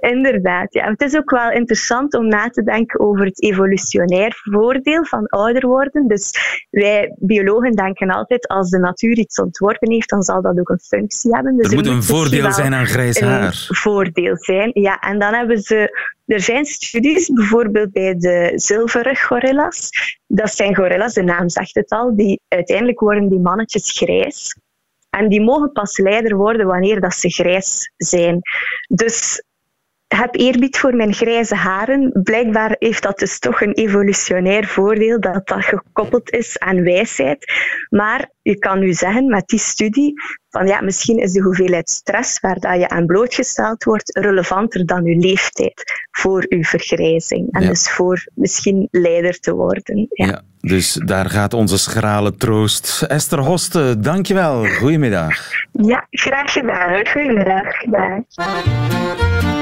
inderdaad, 0.00 0.72
ja. 0.74 0.90
Het 0.90 1.02
is 1.02 1.16
ook 1.16 1.30
wel 1.30 1.50
interessant 1.50 2.14
om 2.14 2.28
na 2.28 2.48
te 2.48 2.62
denken 2.62 3.00
over 3.00 3.24
het 3.24 3.42
evolutionair 3.42 4.40
voordeel 4.42 5.04
van 5.04 5.26
ouder 5.26 5.66
worden. 5.66 6.08
Dus 6.08 6.30
wij 6.70 7.14
biologen 7.18 7.72
denken 7.72 8.10
altijd, 8.10 8.48
als 8.48 8.70
de 8.70 8.78
natuur 8.78 9.18
iets 9.18 9.40
ontworpen 9.40 9.90
heeft, 9.90 10.08
dan 10.08 10.22
zal 10.22 10.42
dat 10.42 10.58
ook 10.58 10.68
een 10.68 10.80
functie 10.80 11.34
hebben. 11.34 11.56
Dus 11.56 11.68
Er 11.68 11.74
moet 11.74 11.86
een 11.86 12.02
voordeel 12.02 12.52
zijn 12.52 12.74
aan 12.74 12.86
grijs 12.86 13.20
een 13.20 13.28
haar. 13.28 13.66
voordeel 13.68 14.36
zijn. 14.36 14.70
Ja, 14.72 14.98
en 14.98 15.18
dan 15.18 15.34
hebben 15.34 15.58
ze. 15.58 16.14
Er 16.26 16.40
zijn 16.40 16.64
studies, 16.64 17.28
bijvoorbeeld 17.28 17.92
bij 17.92 18.14
de 18.18 18.52
zilveren 18.54 19.16
gorillas. 19.16 19.90
Dat 20.26 20.50
zijn 20.50 20.74
gorillas, 20.74 21.14
de 21.14 21.22
naam 21.22 21.48
zegt 21.48 21.74
het 21.74 21.90
al, 21.90 22.16
die 22.16 22.40
uiteindelijk 22.48 23.00
worden 23.00 23.28
die 23.28 23.38
mannetjes 23.38 23.90
grijs. 23.90 24.56
En 25.10 25.28
die 25.28 25.40
mogen 25.40 25.72
pas 25.72 25.98
leider 25.98 26.36
worden 26.36 26.66
wanneer 26.66 27.00
dat 27.00 27.14
ze 27.14 27.28
grijs 27.28 27.92
zijn. 27.96 28.40
Dus 28.88 29.42
heb 30.08 30.34
eerbied 30.34 30.78
voor 30.78 30.94
mijn 30.96 31.14
grijze 31.14 31.54
haren. 31.54 32.10
Blijkbaar 32.22 32.76
heeft 32.78 33.02
dat 33.02 33.18
dus 33.18 33.38
toch 33.38 33.60
een 33.60 33.72
evolutionair 33.72 34.66
voordeel 34.66 35.20
dat 35.20 35.46
dat 35.48 35.64
gekoppeld 35.64 36.30
is 36.30 36.58
aan 36.58 36.82
wijsheid. 36.82 37.52
Maar 37.90 38.30
je 38.42 38.58
kan 38.58 38.78
nu 38.78 38.92
zeggen 38.92 39.26
met 39.26 39.46
die 39.48 39.58
studie 39.58 40.12
van 40.50 40.66
ja, 40.66 40.80
misschien 40.80 41.18
is 41.18 41.32
de 41.32 41.42
hoeveelheid 41.42 41.90
stress 41.90 42.40
waar 42.40 42.58
dat 42.58 42.78
je 42.80 42.88
aan 42.88 43.06
blootgesteld 43.06 43.84
wordt 43.84 44.18
relevanter 44.18 44.86
dan 44.86 45.04
je 45.04 45.16
leeftijd 45.16 45.82
voor 46.10 46.44
je 46.48 46.64
vergrijzing. 46.64 47.48
En 47.52 47.62
Ja. 47.62 47.68
dus 47.68 47.90
voor 47.90 48.26
misschien 48.34 48.88
leider 48.90 49.38
te 49.40 49.54
worden. 49.54 50.06
Ja. 50.10 50.26
Ja, 50.26 50.42
dus 50.60 50.92
daar 51.04 51.30
gaat 51.30 51.54
onze 51.54 51.78
schrale 51.78 52.36
troost. 52.36 53.02
Esther 53.08 53.38
Hoste, 53.38 53.96
dankjewel. 54.00 54.64
Goedemiddag. 54.66 55.50
Ja, 55.72 56.06
graag 56.10 56.52
gedaan. 56.52 56.90
hoor. 56.90 57.06
Goedemiddag. 57.08 57.82
Dag. 57.84 59.55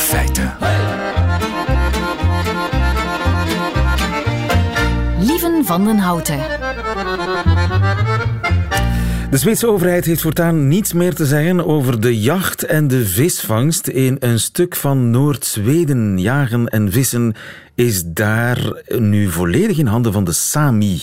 Feiten. 0.00 0.52
Lieven 5.18 5.64
van 5.64 5.84
den 5.84 5.98
Houten. 5.98 6.38
De 9.30 9.36
Zweedse 9.36 9.66
overheid 9.66 10.04
heeft 10.04 10.20
voortaan 10.20 10.68
niets 10.68 10.92
meer 10.92 11.14
te 11.14 11.26
zeggen 11.26 11.66
over 11.66 12.00
de 12.00 12.20
jacht 12.20 12.64
en 12.64 12.88
de 12.88 13.06
visvangst 13.06 13.86
in 13.86 14.16
een 14.20 14.40
stuk 14.40 14.76
van 14.76 15.10
Noord-Zweden. 15.10 16.18
Jagen 16.18 16.66
en 16.66 16.92
vissen 16.92 17.34
is 17.74 18.02
daar 18.04 18.82
nu 18.98 19.28
volledig 19.28 19.78
in 19.78 19.86
handen 19.86 20.12
van 20.12 20.24
de 20.24 20.32
Sami, 20.32 21.00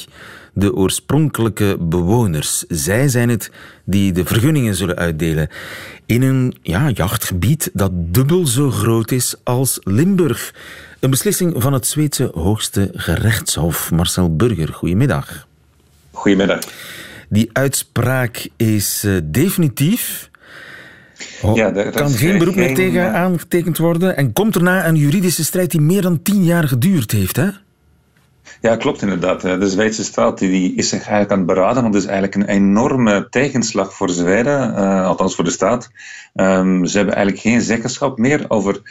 de 0.58 0.76
oorspronkelijke 0.76 1.78
bewoners. 1.80 2.63
Zij 2.67 3.08
zijn 3.08 3.30
het 3.30 3.52
die 3.84 4.12
de 4.12 4.26
vergunningen 4.26 4.76
zullen 4.76 4.96
uitdelen 4.96 5.50
in 6.06 6.22
een 6.22 6.58
ja, 6.62 6.89
jachtgebied 6.89 7.70
dat 7.74 7.91
dubbel 7.93 8.48
zo 8.48 8.72
groot 8.72 9.12
is 9.12 9.36
als 9.43 9.80
Limburg. 9.84 10.54
Een 11.00 11.10
beslissing 11.10 11.54
van 11.58 11.74
het 11.74 11.88
Zweedse 11.88 12.32
hoogste 12.34 12.91
gerechtshof. 12.93 13.91
Marcel 13.91 14.36
Burger, 14.36 14.74
goedemiddag. 14.74 15.48
Goedemiddag. 16.12 16.60
Die 17.30 17.50
uitspraak 17.54 18.48
is 18.56 19.04
eh, 19.04 19.12
definitief. 19.24 20.30
Oh, 21.41 21.56
Ja, 21.56 21.72
kan 21.89 22.10
geen 22.10 22.38
beroep 22.38 22.56
meer 22.56 22.76
tegen 22.76 23.13
aangetekend 23.13 23.78
worden. 23.78 24.17
En 24.17 24.34
komt 24.34 24.56
erna 24.56 24.88
een 24.88 24.96
juridische 24.96 25.43
strijd 25.43 25.72
die 25.72 25.82
meer 25.82 26.02
dan 26.02 26.22
tien 26.22 26.43
jaar 26.43 26.67
geduurd 26.67 27.12
heeft. 27.12 27.36
Hè? 27.36 27.48
Ja, 28.62 28.76
klopt 28.76 29.02
inderdaad. 29.02 29.41
De 29.41 29.70
Zweedse 29.70 30.04
staat 30.04 30.38
die 30.38 30.76
is 30.76 30.89
zich 30.89 31.00
eigenlijk 31.00 31.32
aan 31.32 31.38
het 31.38 31.48
beraden, 31.48 31.82
want 31.82 31.93
het 31.93 32.04
is 32.04 32.10
eigenlijk 32.10 32.36
een 32.36 32.56
enorme 32.56 33.28
tegenslag 33.30 33.93
voor 33.93 34.10
Zweden, 34.10 34.76
althans 35.04 35.36
voor 35.36 35.43
de 35.43 35.50
staat. 35.50 35.89
Um, 36.36 36.86
ze 36.86 36.98
hebben 36.98 37.15
eigenlijk 37.15 37.46
geen 37.46 37.62
zeggenschap 37.62 38.17
meer 38.17 38.46
over 38.48 38.82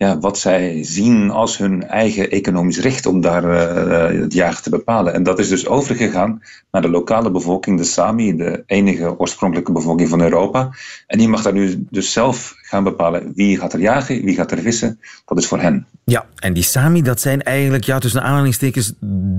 ja, 0.00 0.18
wat 0.18 0.38
zij 0.38 0.84
zien 0.84 1.30
als 1.30 1.58
hun 1.58 1.86
eigen 1.86 2.30
economisch 2.30 2.78
recht 2.78 3.06
om 3.06 3.20
daar 3.20 3.44
uh, 3.44 4.20
het 4.20 4.32
jagen 4.32 4.62
te 4.62 4.70
bepalen. 4.70 5.14
En 5.14 5.22
dat 5.22 5.38
is 5.38 5.48
dus 5.48 5.66
overgegaan 5.66 6.42
naar 6.70 6.82
de 6.82 6.90
lokale 6.90 7.30
bevolking, 7.30 7.78
de 7.78 7.84
Sami, 7.84 8.36
de 8.36 8.62
enige 8.66 9.18
oorspronkelijke 9.18 9.72
bevolking 9.72 10.08
van 10.08 10.20
Europa. 10.20 10.70
En 11.06 11.18
die 11.18 11.28
mag 11.28 11.42
daar 11.42 11.52
nu 11.52 11.86
dus 11.90 12.12
zelf 12.12 12.54
gaan 12.56 12.84
bepalen 12.84 13.32
wie 13.34 13.58
gaat 13.58 13.72
er 13.72 13.80
jagen, 13.80 14.24
wie 14.24 14.34
gaat 14.34 14.50
er 14.50 14.58
vissen. 14.58 15.00
Dat 15.26 15.38
is 15.38 15.46
voor 15.46 15.60
hen. 15.60 15.86
Ja, 16.04 16.26
en 16.36 16.52
die 16.52 16.62
Sami, 16.62 17.02
dat 17.02 17.20
zijn 17.20 17.42
eigenlijk 17.42 17.84
ja, 17.84 17.98
tussen 17.98 18.22
aanhalingstekens 18.22 18.92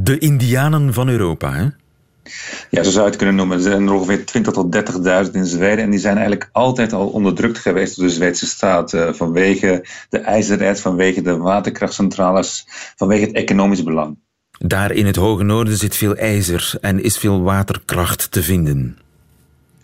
de 0.04 0.18
Indianen 0.18 0.94
van 0.94 1.10
Europa, 1.10 1.54
hè? 1.54 1.68
Ja, 2.70 2.84
zo 2.84 2.90
zou 2.90 3.04
je 3.04 3.10
het 3.10 3.16
kunnen 3.16 3.36
noemen. 3.36 3.58
Er 3.58 3.64
zijn 3.64 3.88
er 3.88 3.94
ongeveer 3.94 4.20
20.000 4.20 4.42
tot 4.42 4.76
30.000 5.26 5.32
in 5.32 5.46
Zweden. 5.46 5.84
En 5.84 5.90
die 5.90 6.00
zijn 6.00 6.18
eigenlijk 6.18 6.50
altijd 6.52 6.94
al 6.94 7.08
onderdrukt 7.08 7.58
geweest 7.58 7.96
door 7.96 8.06
de 8.06 8.14
Zweedse 8.14 8.46
staat. 8.46 8.94
Uh, 8.94 9.14
vanwege 9.14 9.86
de 10.10 10.20
ijzererts, 10.20 10.82
vanwege 10.82 11.22
de 11.22 11.38
waterkrachtcentrales, 11.38 12.66
vanwege 12.96 13.26
het 13.26 13.36
economisch 13.36 13.84
belang. 13.84 14.18
Daar 14.60 14.92
in 14.92 15.06
het 15.06 15.16
hoge 15.16 15.44
noorden 15.44 15.78
zit 15.78 15.96
veel 15.96 16.16
ijzer 16.16 16.74
en 16.82 17.04
is 17.04 17.18
veel 17.18 17.42
waterkracht 17.42 18.32
te 18.32 18.44
vinden. 18.44 18.98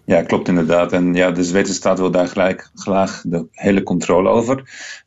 Ja, 0.08 0.22
klopt 0.22 0.48
inderdaad. 0.48 0.91
En 0.93 1.13
ja, 1.13 1.32
de 1.32 1.43
Zweedse 1.43 1.74
staat 1.74 2.00
wil 2.00 2.12
daar 2.12 2.28
gelijk, 2.28 2.70
graag 2.76 3.24
de 3.26 3.46
hele 3.52 3.84
controle 3.84 4.30
over. 4.30 4.58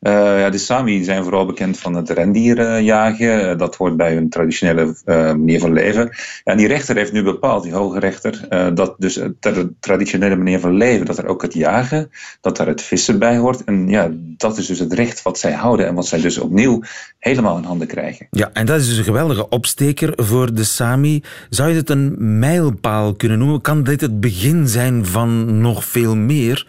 Uh, 0.01 0.13
ja, 0.39 0.49
de 0.49 0.57
Sami 0.57 1.03
zijn 1.03 1.23
vooral 1.23 1.45
bekend 1.45 1.79
van 1.79 1.93
het 1.93 2.09
rendierjagen. 2.09 3.49
Uh, 3.49 3.57
dat 3.57 3.75
hoort 3.75 3.97
bij 3.97 4.13
hun 4.13 4.29
traditionele 4.29 4.95
uh, 5.05 5.15
manier 5.15 5.59
van 5.59 5.73
leven. 5.73 6.09
En 6.43 6.57
die 6.57 6.67
rechter 6.67 6.95
heeft 6.95 7.11
nu 7.11 7.23
bepaald, 7.23 7.63
die 7.63 7.73
hoge 7.73 7.99
rechter, 7.99 8.47
dat 8.73 8.95
dus 8.97 9.13
de 9.39 9.73
traditionele 9.79 10.35
manier 10.35 10.59
van 10.59 10.73
leven, 10.73 11.05
dat 11.05 11.17
er 11.17 11.27
ook 11.27 11.41
het 11.41 11.53
jagen, 11.53 12.09
dat 12.41 12.57
daar 12.57 12.67
het 12.67 12.81
vissen 12.81 13.19
bij 13.19 13.37
hoort. 13.37 13.63
En 13.63 13.89
ja, 13.89 14.09
dat 14.37 14.57
is 14.57 14.65
dus 14.65 14.79
het 14.79 14.93
recht 14.93 15.21
wat 15.21 15.39
zij 15.39 15.51
houden 15.51 15.87
en 15.87 15.95
wat 15.95 16.07
zij 16.07 16.21
dus 16.21 16.37
opnieuw 16.37 16.81
helemaal 17.19 17.57
in 17.57 17.63
handen 17.63 17.87
krijgen. 17.87 18.27
Ja, 18.31 18.49
en 18.53 18.65
dat 18.65 18.79
is 18.79 18.87
dus 18.87 18.97
een 18.97 19.03
geweldige 19.03 19.49
opsteker 19.49 20.13
voor 20.15 20.53
de 20.53 20.63
Sami. 20.63 21.23
Zou 21.49 21.69
je 21.69 21.75
het 21.75 21.89
een 21.89 22.39
mijlpaal 22.39 23.13
kunnen 23.13 23.37
noemen? 23.37 23.61
Kan 23.61 23.83
dit 23.83 24.01
het 24.01 24.19
begin 24.19 24.67
zijn? 24.67 24.89
Van 25.05 25.61
nog 25.61 25.85
veel 25.85 26.15
meer 26.15 26.67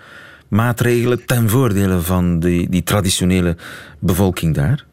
maatregelen 0.48 1.26
ten 1.26 1.48
voordele 1.48 2.00
van 2.00 2.40
die, 2.40 2.68
die 2.68 2.82
traditionele 2.82 3.56
bevolking 3.98 4.54
daar? 4.54 4.84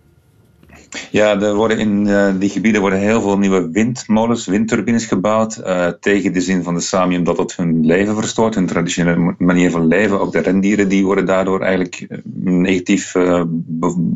Ja, 1.11 1.41
er 1.41 1.55
worden 1.55 1.79
in 1.79 2.07
uh, 2.07 2.29
die 2.39 2.49
gebieden 2.49 2.81
worden 2.81 2.99
heel 2.99 3.21
veel 3.21 3.37
nieuwe 3.37 3.69
windmolens, 3.71 4.45
windturbines 4.45 5.05
gebouwd. 5.05 5.57
Uh, 5.57 5.87
tegen 5.87 6.33
de 6.33 6.41
zin 6.41 6.63
van 6.63 6.73
de 6.73 6.79
Sami, 6.79 7.17
omdat 7.17 7.37
dat 7.37 7.55
hun 7.55 7.85
leven 7.85 8.15
verstoort, 8.15 8.55
hun 8.55 8.65
traditionele 8.65 9.35
manier 9.37 9.71
van 9.71 9.87
leven. 9.87 10.19
Ook 10.19 10.31
de 10.31 10.39
rendieren 10.39 10.89
die 10.89 11.05
worden 11.05 11.25
daardoor 11.25 11.61
eigenlijk 11.61 11.95
eh, 11.95 12.17
negatief 12.43 13.13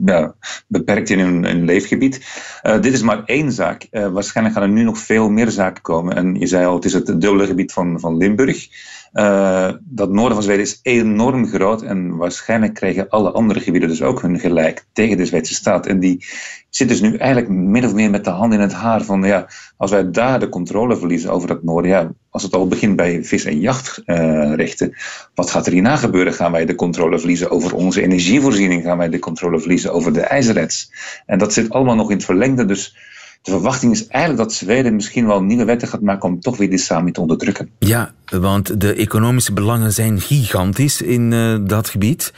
ja, 0.06 0.36
beperkt 0.68 1.10
in 1.10 1.20
hun, 1.20 1.46
hun 1.46 1.66
leefgebied. 1.66 2.26
dit 2.82 2.94
is 2.94 3.02
maar 3.02 3.24
één 3.26 3.52
zaak. 3.52 3.88
waarschijnlijk 3.92 4.58
gaan 4.58 4.68
er 4.68 4.74
nu 4.74 4.84
nog 4.84 4.98
veel 4.98 5.30
meer 5.30 5.50
zaken 5.50 5.82
komen. 5.82 6.16
En 6.16 6.36
je 6.40 6.48
zei 6.48 6.66
al, 6.66 6.76
het 6.76 6.86
is 6.86 6.94
het 6.94 7.06
dubbele 7.06 7.46
gebied 7.46 7.74
van, 7.74 8.00
van 8.00 8.18
Limburg. 8.18 8.68
Uh, 9.14 9.72
dat 9.82 10.12
noorden 10.12 10.34
van 10.34 10.44
Zweden 10.44 10.64
is 10.64 10.80
enorm 10.82 11.48
groot 11.48 11.82
en 11.82 12.16
waarschijnlijk 12.16 12.74
krijgen 12.74 13.10
alle 13.10 13.32
andere 13.32 13.60
gebieden 13.60 13.90
dus 13.90 14.02
ook 14.02 14.22
hun 14.22 14.40
gelijk 14.40 14.86
tegen 14.94 15.18
de 15.18 15.26
Zweedse 15.26 15.54
staat. 15.54 15.86
En 15.86 16.00
die 16.00 16.26
zit 16.70 16.88
dus 16.88 17.02
nu 17.02 17.16
eigenlijk 17.18 17.52
min 17.52 17.86
of 17.86 17.94
meer 17.94 18.10
met 18.10 18.24
de 18.24 18.30
hand 18.30 18.54
in 18.54 18.60
het 18.60 18.74
haar 18.74 19.04
van 19.04 19.24
ja, 19.24 19.48
als 19.78 19.92
wij 19.92 20.12
daar 20.12 20.40
de 20.40 20.50
controle 20.50 20.98
verliezen 20.98 21.32
over 21.32 21.50
het 21.50 21.64
noorden, 21.64 21.92
ja, 21.92 22.12
als 22.30 22.44
het 22.44 22.54
al 22.54 22.68
begint 22.68 22.96
bij 22.96 23.24
vis- 23.24 23.46
en 23.46 23.60
jachtrechten, 23.60 24.96
wat 25.36 25.50
gaat 25.50 25.66
er 25.66 25.74
hierna 25.74 25.96
gebeuren? 25.96 26.34
Gaan 26.34 26.52
wij 26.52 26.66
de 26.66 26.76
controle 26.76 27.20
verliezen 27.20 27.52
over 27.52 27.76
onze 27.76 28.02
energievoorziening? 28.02 28.84
Gaan 28.84 28.98
wij 28.98 29.10
de 29.10 29.20
controle 29.20 29.60
verliezen 29.60 29.94
over 29.94 30.14
de 30.14 30.22
ijzerets? 30.22 30.92
En 31.26 31.38
dat 31.38 31.54
zit 31.54 31.70
allemaal 31.70 31.96
nog 31.96 32.10
in 32.10 32.16
het 32.16 32.26
verlengde, 32.26 32.66
dus 32.66 32.96
de 33.44 33.52
verwachting 33.52 33.92
is 33.92 34.08
eigenlijk 34.08 34.44
dat 34.44 34.54
Zweden 34.54 34.96
misschien 34.96 35.28
wel 35.28 35.44
nieuwe 35.44 35.66
wetten 35.66 35.88
gaat 35.88 36.02
maken 36.02 36.30
om 36.30 36.40
toch 36.40 36.58
weer 36.58 36.70
die 36.70 36.78
Sami 36.78 37.12
te 37.12 37.22
onderdrukken. 37.22 37.70
Ja, 37.80 38.14
want 38.26 38.82
de 38.82 38.94
economische 38.94 39.54
belangen 39.54 39.94
zijn 39.94 40.22
gigantisch 40.22 41.02
in 41.02 41.32
uh, 41.32 41.58
dat 41.62 41.90
gebied. 41.90 42.34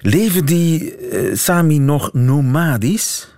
Leven 0.00 0.46
die 0.46 0.98
uh, 1.12 1.34
Sami 1.34 1.78
nog 1.78 2.12
nomadisch? 2.12 3.28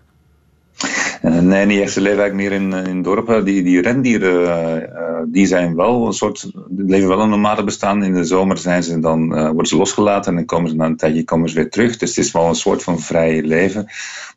Uh, 1.23 1.39
nee, 1.39 1.67
niet 1.67 1.81
echt. 1.81 1.93
Ze 1.93 2.01
leven 2.01 2.19
eigenlijk 2.21 2.51
meer 2.51 2.61
in, 2.61 2.87
in 2.87 3.03
dorpen. 3.03 3.45
Die, 3.45 3.63
die 3.63 3.83
rendieren 3.83 4.83
uh, 4.83 5.21
die 5.27 5.47
zijn 5.47 5.75
wel 5.77 6.07
een 6.07 6.13
soort, 6.13 6.51
leven 6.77 7.09
wel 7.09 7.21
een 7.21 7.29
nomade 7.29 7.65
bestaan. 7.65 8.03
In 8.03 8.15
de 8.15 8.25
zomer 8.25 8.59
zijn 8.59 8.83
ze 8.83 9.01
dan, 9.01 9.29
worden 9.29 9.67
ze 9.67 9.77
losgelaten 9.77 10.31
en 10.31 10.37
dan 10.37 10.45
komen 10.45 10.71
ze 10.71 10.77
na 10.77 10.87
een 10.87 10.97
tijdje 10.97 11.25
komen 11.25 11.49
ze 11.49 11.55
weer 11.55 11.71
terug. 11.71 11.97
Dus 11.97 12.09
het 12.09 12.25
is 12.25 12.33
wel 12.33 12.49
een 12.49 12.55
soort 12.55 12.83
van 12.83 13.01
vrij 13.01 13.43
leven. 13.43 13.87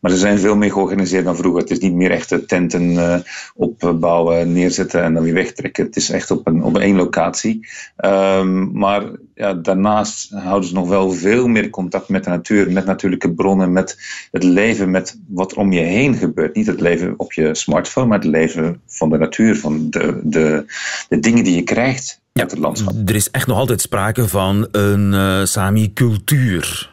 Maar 0.01 0.11
ze 0.11 0.17
zijn 0.17 0.39
veel 0.39 0.55
meer 0.55 0.71
georganiseerd 0.71 1.25
dan 1.25 1.35
vroeger. 1.35 1.61
Het 1.61 1.71
is 1.71 1.79
niet 1.79 1.93
meer 1.93 2.11
echt 2.11 2.47
tenten 2.47 3.23
opbouwen, 3.55 4.53
neerzetten 4.53 5.03
en 5.03 5.13
dan 5.13 5.23
weer 5.23 5.33
wegtrekken. 5.33 5.85
Het 5.85 5.95
is 5.95 6.09
echt 6.09 6.31
op, 6.31 6.47
een, 6.47 6.63
op 6.63 6.77
één 6.77 6.95
locatie. 6.95 7.67
Um, 8.05 8.71
maar 8.73 9.03
ja, 9.35 9.53
daarnaast 9.53 10.29
houden 10.29 10.69
ze 10.69 10.75
nog 10.75 10.87
wel 10.87 11.11
veel 11.11 11.47
meer 11.47 11.69
contact 11.69 12.09
met 12.09 12.23
de 12.23 12.29
natuur, 12.29 12.71
met 12.71 12.85
natuurlijke 12.85 13.31
bronnen, 13.31 13.73
met 13.73 13.97
het 14.31 14.43
leven, 14.43 14.91
met 14.91 15.19
wat 15.27 15.53
om 15.53 15.71
je 15.71 15.81
heen 15.81 16.15
gebeurt. 16.15 16.55
Niet 16.55 16.67
het 16.67 16.81
leven 16.81 17.13
op 17.17 17.33
je 17.33 17.55
smartphone, 17.55 18.07
maar 18.07 18.17
het 18.17 18.27
leven 18.27 18.81
van 18.87 19.09
de 19.09 19.17
natuur, 19.17 19.57
van 19.57 19.89
de, 19.89 20.19
de, 20.23 20.65
de 21.09 21.19
dingen 21.19 21.43
die 21.43 21.55
je 21.55 21.63
krijgt 21.63 22.21
uit 22.33 22.51
het 22.51 22.59
landschap. 22.59 22.93
Er 23.05 23.15
is 23.15 23.31
echt 23.31 23.47
nog 23.47 23.57
altijd 23.57 23.81
sprake 23.81 24.27
van 24.27 24.67
een 24.71 25.13
uh, 25.13 25.43
Sami-cultuur. 25.45 26.91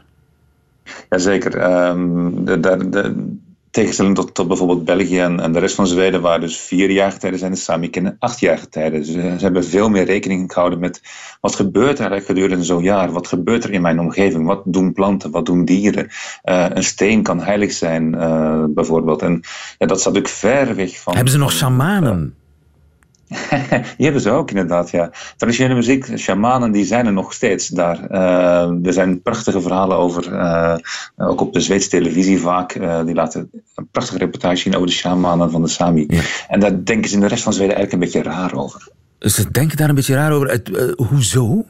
Jazeker. 1.10 1.86
Um, 1.88 2.44
de, 2.44 2.60
de, 2.60 2.88
de, 2.88 3.26
tegenstelling 3.70 4.14
tot, 4.32 4.48
bijvoorbeeld 4.48 4.84
België 4.84 5.18
en, 5.18 5.52
de 5.52 5.58
rest 5.58 5.74
van 5.74 5.86
Zweden, 5.86 6.20
waar 6.20 6.40
dus 6.40 6.56
vier 6.56 6.90
jaargetijden 6.90 7.38
zijn, 7.38 7.52
de 7.52 7.58
Sami 7.58 7.90
kennen 7.90 8.16
acht 8.18 8.40
jaargetijden. 8.40 9.00
Dus 9.00 9.12
ze 9.12 9.44
hebben 9.44 9.64
veel 9.64 9.88
meer 9.88 10.04
rekening 10.04 10.52
gehouden 10.52 10.78
met 10.78 11.00
wat 11.40 11.54
gebeurt 11.54 11.98
er 11.98 12.10
eigenlijk 12.10 12.26
gedurende 12.26 12.64
zo'n 12.64 12.82
jaar? 12.82 13.12
Wat 13.12 13.26
gebeurt 13.26 13.64
er 13.64 13.72
in 13.72 13.82
mijn 13.82 14.00
omgeving? 14.00 14.46
Wat 14.46 14.62
doen 14.64 14.92
planten? 14.92 15.30
Wat 15.30 15.46
doen 15.46 15.64
dieren? 15.64 16.08
Uh, 16.44 16.66
een 16.68 16.84
steen 16.84 17.22
kan 17.22 17.40
heilig 17.40 17.72
zijn, 17.72 18.14
uh, 18.14 18.64
bijvoorbeeld. 18.68 19.22
En 19.22 19.40
ja, 19.78 19.86
dat 19.86 20.00
staat 20.00 20.18
ook 20.18 20.28
ver 20.28 20.74
weg 20.74 21.00
van... 21.00 21.14
Hebben 21.14 21.32
ze 21.32 21.38
nog 21.38 21.52
shamanen? 21.52 22.34
die 23.96 24.04
hebben 24.04 24.20
ze 24.20 24.30
ook 24.30 24.50
inderdaad, 24.50 24.90
ja. 24.90 25.10
Traditionele 25.36 25.74
muziek, 25.74 26.18
shamanen, 26.18 26.72
die 26.72 26.84
zijn 26.84 27.06
er 27.06 27.12
nog 27.12 27.32
steeds 27.32 27.68
daar. 27.68 28.10
Uh, 28.10 28.86
er 28.86 28.92
zijn 28.92 29.22
prachtige 29.22 29.60
verhalen 29.60 29.96
over, 29.96 30.32
uh, 30.32 30.76
ook 31.16 31.40
op 31.40 31.52
de 31.52 31.60
Zweedse 31.60 31.88
televisie 31.88 32.40
vaak. 32.40 32.74
Uh, 32.74 33.04
die 33.04 33.14
laten 33.14 33.50
een 33.74 33.88
prachtige 33.90 34.18
reportage 34.18 34.56
zien 34.56 34.74
over 34.74 34.86
de 34.86 34.92
shamanen 34.92 35.50
van 35.50 35.62
de 35.62 35.68
Sami. 35.68 36.04
Ja. 36.08 36.22
En 36.48 36.60
daar 36.60 36.84
denken 36.84 37.08
ze 37.08 37.14
in 37.14 37.20
de 37.20 37.26
rest 37.26 37.42
van 37.42 37.52
Zweden 37.52 37.76
eigenlijk 37.76 38.04
een 38.04 38.12
beetje 38.12 38.30
raar 38.30 38.54
over. 38.54 38.88
Ze 39.18 39.50
denken 39.50 39.76
daar 39.76 39.88
een 39.88 39.94
beetje 39.94 40.14
raar 40.14 40.32
over. 40.32 40.62
hoezo? 40.96 41.64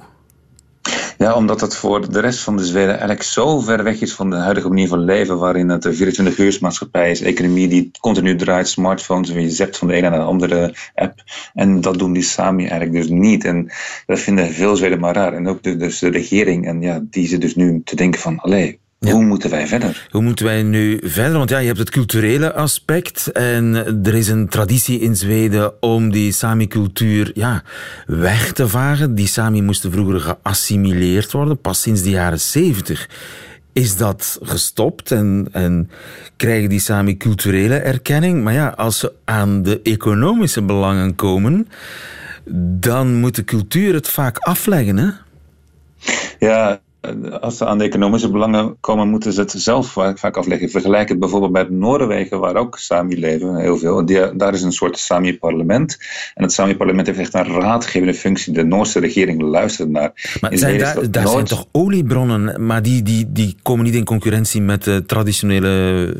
Ja, 1.20 1.34
omdat 1.34 1.60
het 1.60 1.76
voor 1.76 2.12
de 2.12 2.20
rest 2.20 2.40
van 2.40 2.56
de 2.56 2.64
Zweden 2.64 2.90
eigenlijk 2.90 3.22
zo 3.22 3.60
ver 3.60 3.82
weg 3.82 4.00
is 4.00 4.14
van 4.14 4.30
de 4.30 4.36
huidige 4.36 4.68
manier 4.68 4.88
van 4.88 5.04
leven, 5.04 5.38
waarin 5.38 5.68
het 5.68 5.84
een 5.84 5.94
24-uursmaatschappij 5.94 7.10
is, 7.10 7.20
economie 7.20 7.68
die 7.68 7.90
continu 8.00 8.36
draait, 8.36 8.68
smartphones, 8.68 9.28
je 9.28 9.50
zept 9.50 9.78
van 9.78 9.88
de 9.88 9.94
ene 9.94 10.08
naar 10.08 10.18
de 10.18 10.24
andere 10.24 10.74
app. 10.94 11.22
En 11.54 11.80
dat 11.80 11.98
doen 11.98 12.12
die 12.12 12.22
Sami 12.22 12.66
eigenlijk 12.66 12.92
dus 12.92 13.08
niet. 13.08 13.44
En 13.44 13.70
dat 14.06 14.18
vinden 14.18 14.52
veel 14.52 14.76
Zweden 14.76 15.00
maar 15.00 15.14
raar. 15.14 15.32
En 15.32 15.48
ook 15.48 15.62
de, 15.62 15.76
dus 15.76 15.98
de 15.98 16.10
regering, 16.10 16.66
en 16.66 16.80
ja, 16.80 17.00
die 17.02 17.28
zit 17.28 17.40
dus 17.40 17.54
nu 17.54 17.82
te 17.84 17.96
denken 17.96 18.20
van, 18.20 18.38
allee, 18.38 18.80
ja. 19.00 19.12
Hoe 19.12 19.24
moeten 19.24 19.50
wij 19.50 19.66
verder? 19.66 20.06
Hoe 20.10 20.22
moeten 20.22 20.44
wij 20.44 20.62
nu 20.62 21.00
verder? 21.02 21.38
Want 21.38 21.50
ja, 21.50 21.58
je 21.58 21.66
hebt 21.66 21.78
het 21.78 21.90
culturele 21.90 22.52
aspect 22.52 23.32
en 23.32 23.74
er 24.04 24.14
is 24.14 24.28
een 24.28 24.48
traditie 24.48 25.00
in 25.00 25.16
Zweden 25.16 25.82
om 25.82 26.10
die 26.10 26.32
Sami-cultuur 26.32 27.30
ja, 27.34 27.62
weg 28.06 28.52
te 28.52 28.68
vagen. 28.68 29.14
Die 29.14 29.26
Sami 29.26 29.62
moesten 29.62 29.92
vroeger 29.92 30.20
geassimileerd 30.20 31.32
worden, 31.32 31.60
pas 31.60 31.80
sinds 31.80 32.02
de 32.02 32.10
jaren 32.10 32.40
zeventig 32.40 33.08
is 33.72 33.96
dat 33.96 34.38
gestopt 34.42 35.10
en, 35.10 35.48
en 35.52 35.90
krijgen 36.36 36.68
die 36.68 36.80
Sami 36.80 37.16
culturele 37.16 37.76
erkenning. 37.76 38.42
Maar 38.42 38.52
ja, 38.52 38.68
als 38.68 38.98
ze 38.98 39.12
aan 39.24 39.62
de 39.62 39.80
economische 39.82 40.62
belangen 40.62 41.14
komen, 41.14 41.68
dan 42.80 43.14
moet 43.14 43.34
de 43.34 43.44
cultuur 43.44 43.94
het 43.94 44.08
vaak 44.08 44.38
afleggen, 44.38 44.96
hè? 44.96 45.08
Ja, 46.38 46.80
als 47.40 47.56
ze 47.56 47.66
aan 47.66 47.78
de 47.78 47.84
economische 47.84 48.30
belangen 48.30 48.76
komen, 48.80 49.08
moeten 49.08 49.32
ze 49.32 49.40
het 49.40 49.50
zelf 49.56 49.92
vaak 50.14 50.36
afleggen. 50.36 50.70
Vergelijk 50.70 51.08
het 51.08 51.18
bijvoorbeeld 51.18 51.52
met 51.52 51.70
Noorwegen, 51.70 52.40
waar 52.40 52.56
ook 52.56 52.78
Sami 52.78 53.18
leven, 53.18 53.56
heel 53.56 53.78
veel. 53.78 54.06
Die, 54.06 54.36
daar 54.36 54.54
is 54.54 54.62
een 54.62 54.72
soort 54.72 54.98
Sami-parlement. 54.98 55.98
En 56.34 56.42
het 56.42 56.52
Sami-parlement 56.52 57.06
heeft 57.06 57.18
echt 57.18 57.34
een 57.34 57.60
raadgevende 57.60 58.14
functie. 58.14 58.52
De 58.52 58.64
Noorse 58.64 59.00
regering 59.00 59.42
luistert 59.42 59.88
naar. 59.88 60.38
Maar 60.40 60.58
zijn 60.58 60.78
daar, 60.78 61.10
daar 61.10 61.28
zijn 61.28 61.44
toch 61.44 61.64
oliebronnen, 61.72 62.66
maar 62.66 62.82
die, 62.82 63.02
die, 63.02 63.32
die 63.32 63.56
komen 63.62 63.84
niet 63.84 63.94
in 63.94 64.04
concurrentie 64.04 64.62
met 64.62 64.84
de 64.84 65.02
traditionele 65.06 66.16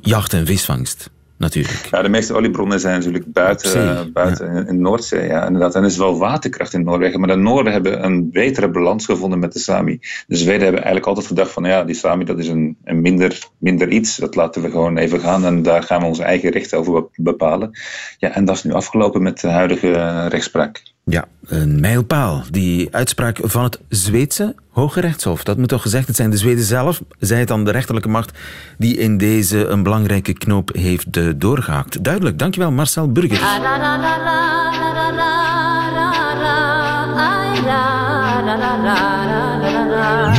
jacht- 0.00 0.32
en 0.32 0.46
visvangst? 0.46 1.10
Natuurlijk. 1.36 1.88
Ja, 1.90 2.02
de 2.02 2.08
meeste 2.08 2.34
oliebronnen 2.34 2.80
zijn 2.80 2.98
natuurlijk 2.98 3.32
buiten, 3.32 4.12
buiten 4.12 4.56
in 4.56 4.64
de 4.64 4.72
Noordzee. 4.72 5.26
Ja, 5.26 5.46
inderdaad. 5.46 5.74
En 5.74 5.80
er 5.80 5.88
is 5.88 5.96
wel 5.96 6.18
waterkracht 6.18 6.72
in 6.72 6.84
Noorwegen, 6.84 7.20
maar 7.20 7.28
de 7.28 7.34
Noorden 7.34 7.72
hebben 7.72 8.04
een 8.04 8.30
betere 8.30 8.70
balans 8.70 9.04
gevonden 9.04 9.38
met 9.38 9.52
de 9.52 9.58
Sami. 9.58 9.98
De 10.26 10.36
Zweden 10.36 10.62
hebben 10.62 10.82
eigenlijk 10.82 11.06
altijd 11.06 11.26
gedacht 11.26 11.50
van 11.50 11.64
ja, 11.64 11.84
die 11.84 11.94
Sami 11.94 12.24
dat 12.24 12.38
is 12.38 12.48
een, 12.48 12.76
een 12.84 13.00
minder, 13.00 13.48
minder 13.58 13.88
iets. 13.88 14.16
Dat 14.16 14.34
laten 14.34 14.62
we 14.62 14.70
gewoon 14.70 14.96
even 14.96 15.20
gaan 15.20 15.44
en 15.44 15.62
daar 15.62 15.82
gaan 15.82 16.00
we 16.00 16.06
onze 16.06 16.22
eigen 16.22 16.50
rechten 16.50 16.78
over 16.78 17.04
bepalen. 17.14 17.70
Ja, 18.18 18.30
en 18.30 18.44
dat 18.44 18.56
is 18.56 18.64
nu 18.64 18.72
afgelopen 18.72 19.22
met 19.22 19.40
de 19.40 19.48
huidige 19.48 20.26
rechtspraak. 20.26 20.93
Ja, 21.04 21.24
een 21.46 21.80
mijlpaal. 21.80 22.42
Die 22.50 22.88
uitspraak 22.90 23.38
van 23.42 23.64
het 23.64 23.80
Zweedse 23.88 24.54
Hoge 24.70 25.00
Rechtshof. 25.00 25.44
Dat 25.44 25.56
moet 25.56 25.68
toch 25.68 25.82
gezegd, 25.82 26.06
het 26.06 26.16
zijn 26.16 26.30
de 26.30 26.36
Zweden 26.36 26.64
zelf, 26.64 27.02
zij 27.18 27.38
het 27.38 27.48
dan 27.48 27.64
de 27.64 27.70
rechterlijke 27.70 28.08
macht, 28.08 28.38
die 28.78 28.96
in 28.96 29.18
deze 29.18 29.66
een 29.66 29.82
belangrijke 29.82 30.32
knoop 30.32 30.70
heeft 30.72 31.16
uh, 31.16 31.32
doorgehaakt. 31.36 32.04
Duidelijk, 32.04 32.38
dankjewel 32.38 32.70
Marcel 32.70 33.12
Burger. 33.12 33.38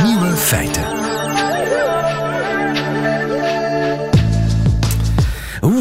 Nieuwe 0.04 0.36
feiten. 0.36 0.95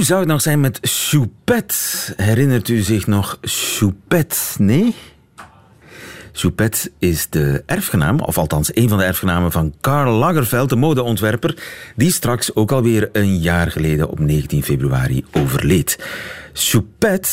Zou 0.05 0.19
het 0.19 0.29
nog 0.29 0.41
zijn 0.41 0.59
met 0.59 0.79
Choupette? 0.81 1.75
Herinnert 2.15 2.69
u 2.69 2.81
zich 2.81 3.07
nog 3.07 3.37
Choupette? 3.41 4.37
Nee? 4.57 4.95
Choupette 6.31 6.91
is 6.99 7.29
de 7.29 7.63
erfgenaam, 7.65 8.19
of 8.19 8.37
althans 8.37 8.75
een 8.75 8.89
van 8.89 8.97
de 8.97 9.03
erfgenamen 9.03 9.51
van 9.51 9.73
Karl 9.81 10.11
Lagerfeld, 10.11 10.69
de 10.69 10.75
modeontwerper, 10.75 11.57
die 11.95 12.11
straks 12.11 12.55
ook 12.55 12.71
alweer 12.71 13.09
een 13.11 13.37
jaar 13.37 13.71
geleden 13.71 14.09
op 14.09 14.19
19 14.19 14.63
februari 14.63 15.25
overleed. 15.31 16.05
Choupette 16.53 17.29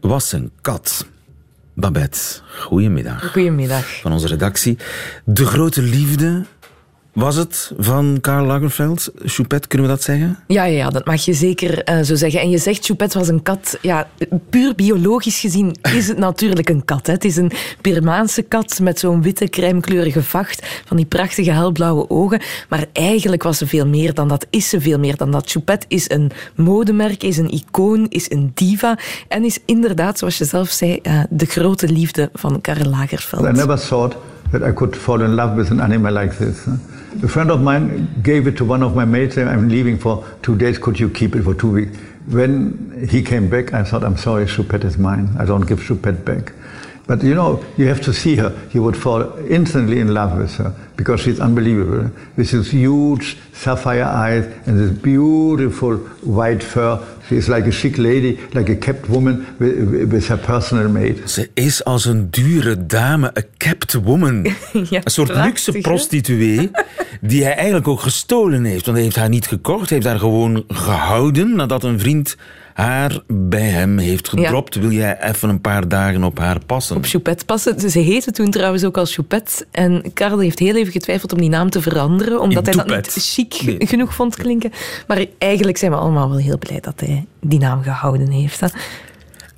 was 0.00 0.32
een 0.32 0.50
kat. 0.60 1.06
Babette, 1.74 2.18
goedemiddag. 2.58 3.30
Goedemiddag. 3.30 4.00
Van 4.00 4.12
onze 4.12 4.26
redactie. 4.26 4.78
De 5.24 5.46
grote 5.46 5.82
liefde 5.82 6.44
was 7.12 7.36
het 7.36 7.72
van 7.78 8.18
Karl 8.20 8.46
Lagerfeld? 8.46 9.10
Choupette, 9.24 9.68
kunnen 9.68 9.86
we 9.86 9.92
dat 9.92 10.02
zeggen? 10.02 10.38
Ja, 10.46 10.64
ja, 10.64 10.90
dat 10.90 11.06
mag 11.06 11.24
je 11.24 11.32
zeker 11.32 11.88
uh, 11.88 12.00
zo 12.00 12.14
zeggen. 12.14 12.40
En 12.40 12.50
je 12.50 12.58
zegt 12.58 12.84
Choupette 12.84 13.18
was 13.18 13.28
een 13.28 13.42
kat. 13.42 13.78
Ja, 13.82 14.08
puur 14.50 14.74
biologisch 14.74 15.40
gezien 15.40 15.76
is 15.94 16.08
het 16.08 16.18
natuurlijk 16.18 16.68
een 16.68 16.84
kat. 16.84 17.06
Hè. 17.06 17.12
Het 17.12 17.24
is 17.24 17.36
een 17.36 17.52
Birmaanse 17.80 18.42
kat 18.42 18.78
met 18.82 18.98
zo'n 18.98 19.22
witte 19.22 19.48
crèmekleurige 19.48 20.22
vacht, 20.22 20.82
van 20.84 20.96
die 20.96 21.06
prachtige 21.06 21.50
helblauwe 21.50 22.10
ogen. 22.10 22.40
Maar 22.68 22.86
eigenlijk 22.92 23.42
was 23.42 23.58
ze 23.58 23.66
veel 23.66 23.86
meer 23.86 24.14
dan 24.14 24.28
dat. 24.28 24.46
Is 24.50 24.68
ze 24.68 24.80
veel 24.80 24.98
meer 24.98 25.16
dan 25.16 25.30
dat. 25.30 25.50
Choupette 25.50 25.86
is 25.88 26.10
een 26.10 26.30
modemerk, 26.54 27.22
is 27.22 27.36
een 27.36 27.50
icoon, 27.50 28.06
is 28.08 28.30
een 28.30 28.50
diva 28.54 28.98
en 29.28 29.44
is 29.44 29.58
inderdaad, 29.64 30.18
zoals 30.18 30.38
je 30.38 30.44
zelf 30.44 30.68
zei, 30.68 31.00
uh, 31.02 31.22
de 31.30 31.46
grote 31.46 31.88
liefde 31.88 32.30
van 32.32 32.60
Karl 32.60 32.88
Lagerfeld. 32.88 33.44
I 33.44 33.50
never 33.50 33.78
thought 33.78 34.16
that 34.50 34.62
I 34.68 34.72
could 34.72 34.96
fall 34.96 35.20
in 35.20 35.34
love 35.34 35.54
with 35.54 35.70
an 35.70 35.80
animal 35.80 36.12
like 36.12 36.36
this. 36.36 36.56
A 37.22 37.28
friend 37.28 37.50
of 37.50 37.60
mine 37.60 38.08
gave 38.22 38.46
it 38.46 38.56
to 38.58 38.64
one 38.64 38.84
of 38.84 38.94
my 38.94 39.04
mates, 39.04 39.36
I'm 39.36 39.68
leaving 39.68 39.98
for 39.98 40.24
two 40.42 40.56
days. 40.56 40.78
Could 40.78 41.00
you 41.00 41.10
keep 41.10 41.34
it 41.34 41.42
for 41.42 41.54
two 41.54 41.72
weeks? 41.72 41.98
When 42.28 43.08
he 43.10 43.20
came 43.20 43.50
back, 43.50 43.74
I 43.74 43.82
thought, 43.82 44.04
I'm 44.04 44.16
sorry, 44.16 44.46
Choupette 44.46 44.84
is 44.84 44.96
mine. 44.96 45.28
I 45.36 45.44
don't 45.44 45.66
give 45.66 45.80
Choupette 45.80 46.24
back. 46.24 46.52
But 47.08 47.24
you 47.24 47.34
know, 47.34 47.64
you 47.76 47.88
have 47.88 48.00
to 48.02 48.12
see 48.12 48.36
her. 48.36 48.56
You 48.72 48.84
would 48.84 48.96
fall 48.96 49.36
instantly 49.48 49.98
in 49.98 50.14
love 50.14 50.38
with 50.38 50.54
her 50.58 50.72
because 50.96 51.20
she's 51.20 51.40
unbelievable. 51.40 52.12
With 52.36 52.50
his 52.50 52.70
huge 52.70 53.36
sapphire 53.52 54.04
eyes 54.04 54.44
and 54.66 54.78
this 54.78 54.96
beautiful 54.96 55.96
white 55.96 56.62
fur. 56.62 57.04
She's 57.30 57.46
like 57.46 57.68
a 57.68 57.70
chic 57.70 57.96
lady, 57.96 58.38
like 58.52 58.72
a 58.72 58.74
kept 58.74 59.06
woman 59.06 59.46
with, 59.56 60.10
with 60.10 60.28
her 60.28 60.38
personal 60.38 60.88
maid. 60.88 61.30
Ze 61.30 61.50
is 61.54 61.84
als 61.84 62.04
een 62.04 62.30
dure 62.30 62.86
dame, 62.86 63.30
een 63.34 63.44
kept 63.56 63.92
woman. 63.92 64.42
ja, 64.90 65.00
een 65.04 65.10
soort 65.10 65.34
luxe 65.34 65.72
prostituee 65.72 66.70
die 67.20 67.44
hij 67.44 67.54
eigenlijk 67.54 67.88
ook 67.88 68.00
gestolen 68.00 68.64
heeft. 68.64 68.84
Want 68.84 68.96
hij 68.96 69.04
heeft 69.04 69.16
haar 69.16 69.28
niet 69.28 69.46
gekocht, 69.46 69.88
hij 69.88 69.98
heeft 69.98 70.10
haar 70.10 70.18
gewoon 70.18 70.64
gehouden 70.68 71.56
nadat 71.56 71.84
een 71.84 72.00
vriend 72.00 72.36
haar 72.74 73.20
bij 73.26 73.68
hem 73.68 73.98
heeft 73.98 74.28
gedropt. 74.28 74.74
Wil 74.74 74.90
jij 74.90 75.18
even 75.22 75.48
een 75.48 75.60
paar 75.60 75.88
dagen 75.88 76.24
op 76.24 76.38
haar 76.38 76.58
passen? 76.66 76.96
Op 76.96 77.04
Choupette 77.04 77.44
passen. 77.44 77.90
Ze 77.90 77.98
heette 77.98 78.30
toen 78.30 78.50
trouwens 78.50 78.84
ook 78.84 78.96
als 78.96 79.14
Choupette. 79.14 79.66
En 79.70 80.12
Karel 80.12 80.38
heeft 80.38 80.58
heel 80.58 80.76
even 80.76 80.92
getwijfeld 80.92 81.32
om 81.32 81.40
die 81.40 81.48
naam 81.48 81.70
te 81.70 81.82
veranderen, 81.82 82.40
omdat 82.40 82.66
hij 82.66 82.74
dat 82.74 82.86
niet 82.86 83.12
chic 83.12 83.54
genoeg 83.78 84.14
vond 84.14 84.36
klinken. 84.36 84.72
Maar 85.06 85.26
eigenlijk 85.38 85.78
zijn 85.78 85.90
we 85.90 85.96
allemaal 85.96 86.28
wel 86.28 86.38
heel 86.38 86.58
blij 86.58 86.80
dat 86.80 87.00
hij 87.00 87.26
die 87.40 87.58
naam 87.58 87.82
gehouden 87.82 88.30
heeft. 88.30 88.60
Hè. 88.60 88.66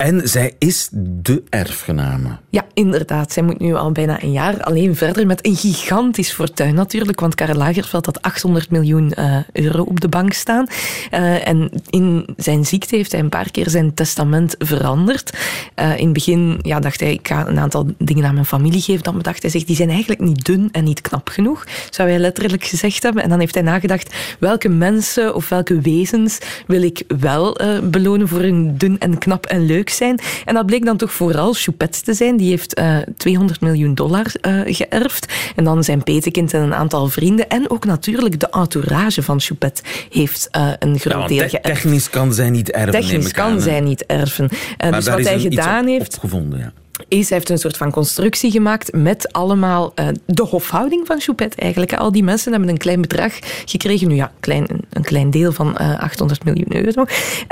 En 0.03 0.29
zij 0.29 0.55
is 0.59 0.89
de 0.93 1.43
erfgename. 1.49 2.29
Ja, 2.51 2.67
inderdaad. 2.75 3.33
Zij 3.33 3.43
moet 3.43 3.59
nu 3.59 3.75
al 3.75 3.93
bijna 3.93 4.23
een 4.23 4.33
jaar 4.33 4.63
alleen 4.63 4.97
verder 4.97 5.27
met 5.27 5.47
een 5.47 5.57
gigantisch 5.57 6.33
fortuin 6.33 6.75
natuurlijk. 6.75 7.21
Want 7.21 7.35
Karel 7.35 7.57
Lagerfeld 7.57 8.07
had 8.07 8.23
800 8.23 8.71
miljoen 8.71 9.13
uh, 9.19 9.37
euro 9.53 9.83
op 9.83 10.01
de 10.01 10.09
bank 10.09 10.33
staan. 10.33 10.67
Uh, 11.13 11.49
en 11.49 11.71
in 11.91 12.27
zijn 12.37 12.67
ziekte 12.67 12.97
heeft 12.97 13.13
hij 13.13 13.21
een 13.21 13.29
paar 13.29 13.51
keer 13.51 13.71
zijn 13.71 13.95
testament 13.95 14.55
veranderd. 14.59 15.39
Uh, 15.77 15.99
in 15.99 16.05
het 16.05 16.13
begin 16.13 16.59
ja, 16.63 16.81
dacht 16.81 17.01
hij, 17.01 17.13
ik 17.13 17.29
ga 17.29 17.47
een 17.47 17.59
aantal 17.59 17.87
dingen 17.99 18.25
aan 18.25 18.35
mijn 18.35 18.47
familie 18.47 18.81
geven. 18.81 19.03
Dan 19.03 19.17
bedacht 19.17 19.43
hij 19.43 19.51
zich, 19.51 19.65
die 19.65 19.77
zijn 19.77 19.91
eigenlijk 19.91 20.21
niet 20.21 20.45
dun 20.45 20.69
en 20.73 20.85
niet 20.85 21.01
knap 21.01 21.29
genoeg. 21.29 21.67
Zou 21.91 22.09
hij 22.09 22.19
letterlijk 22.19 22.65
gezegd 22.65 23.03
hebben. 23.03 23.23
En 23.23 23.29
dan 23.29 23.41
heeft 23.41 23.55
hij 23.55 23.63
nagedacht, 23.63 24.15
welke 24.39 24.69
mensen 24.69 25.35
of 25.35 25.49
welke 25.49 25.81
wezens 25.81 26.39
wil 26.67 26.83
ik 26.83 27.03
wel 27.21 27.59
belonen 27.83 28.29
voor 28.29 28.41
hun 28.41 28.77
dun 28.77 28.99
en 28.99 29.19
knap 29.19 29.47
en 29.47 29.67
leuk 29.67 29.91
zijn. 29.93 30.21
En 30.45 30.55
dat 30.55 30.67
bleek 30.67 30.85
dan 30.85 30.97
toch 30.97 31.13
vooral 31.13 31.53
Choupette 31.53 32.03
te 32.03 32.15
zijn. 32.15 32.37
Die 32.37 32.49
heeft 32.49 32.79
uh, 32.79 32.97
200 33.17 33.61
miljoen 33.61 33.95
dollar 33.95 34.27
uh, 34.47 34.61
geërfd. 34.65 35.33
En 35.57 35.65
dan 35.65 35.85
zijn 35.85 36.03
petekind 36.03 36.55
en 36.55 36.61
een 36.61 36.75
aantal 36.75 37.09
vrienden. 37.09 37.49
En 37.49 37.71
ook 37.71 37.85
natuurlijk 37.85 38.41
de 38.41 38.49
entourage 38.51 39.23
van 39.23 39.41
Choupette 39.41 39.83
heeft 40.11 40.49
uh, 40.57 40.71
een 40.79 40.99
groot 40.99 41.23
ja, 41.23 41.27
deel 41.27 41.49
geërfd. 41.49 41.63
Technisch 41.63 42.11
kan 42.11 42.33
zij 42.33 42.51
niet 42.51 42.71
erven. 42.71 43.01
Technisch 43.01 43.33
kan 43.33 43.61
zij 43.61 43.81
niet 43.81 44.07
erven. 44.07 44.49
Dus 44.91 45.09
wat 45.09 45.25
hij 45.25 45.41
gedaan 45.41 45.87
heeft... 45.87 46.15
Opgevonden, 46.15 46.59
ja 46.59 46.73
is, 47.09 47.29
hij 47.29 47.39
heeft 47.39 47.51
een 47.51 47.59
soort 47.59 47.77
van 47.77 47.91
constructie 47.91 48.51
gemaakt 48.51 48.93
met 48.93 49.33
allemaal 49.33 49.93
uh, 49.95 50.09
de 50.27 50.43
hofhouding 50.43 51.07
van 51.07 51.21
Choupette 51.21 51.57
eigenlijk. 51.57 51.95
Al 51.95 52.13
die 52.13 52.25
mensen 52.25 52.53
hebben 52.53 52.71
een 52.71 52.77
klein 52.77 53.01
bedrag 53.01 53.39
gekregen. 53.65 54.09
Nu 54.09 54.15
ja, 54.15 54.33
klein, 54.41 54.67
een 54.91 55.03
klein 55.03 55.31
deel 55.31 55.53
van 55.53 55.77
uh, 55.81 56.01
800 56.01 56.45
miljoen 56.45 56.77
euro. 56.77 57.05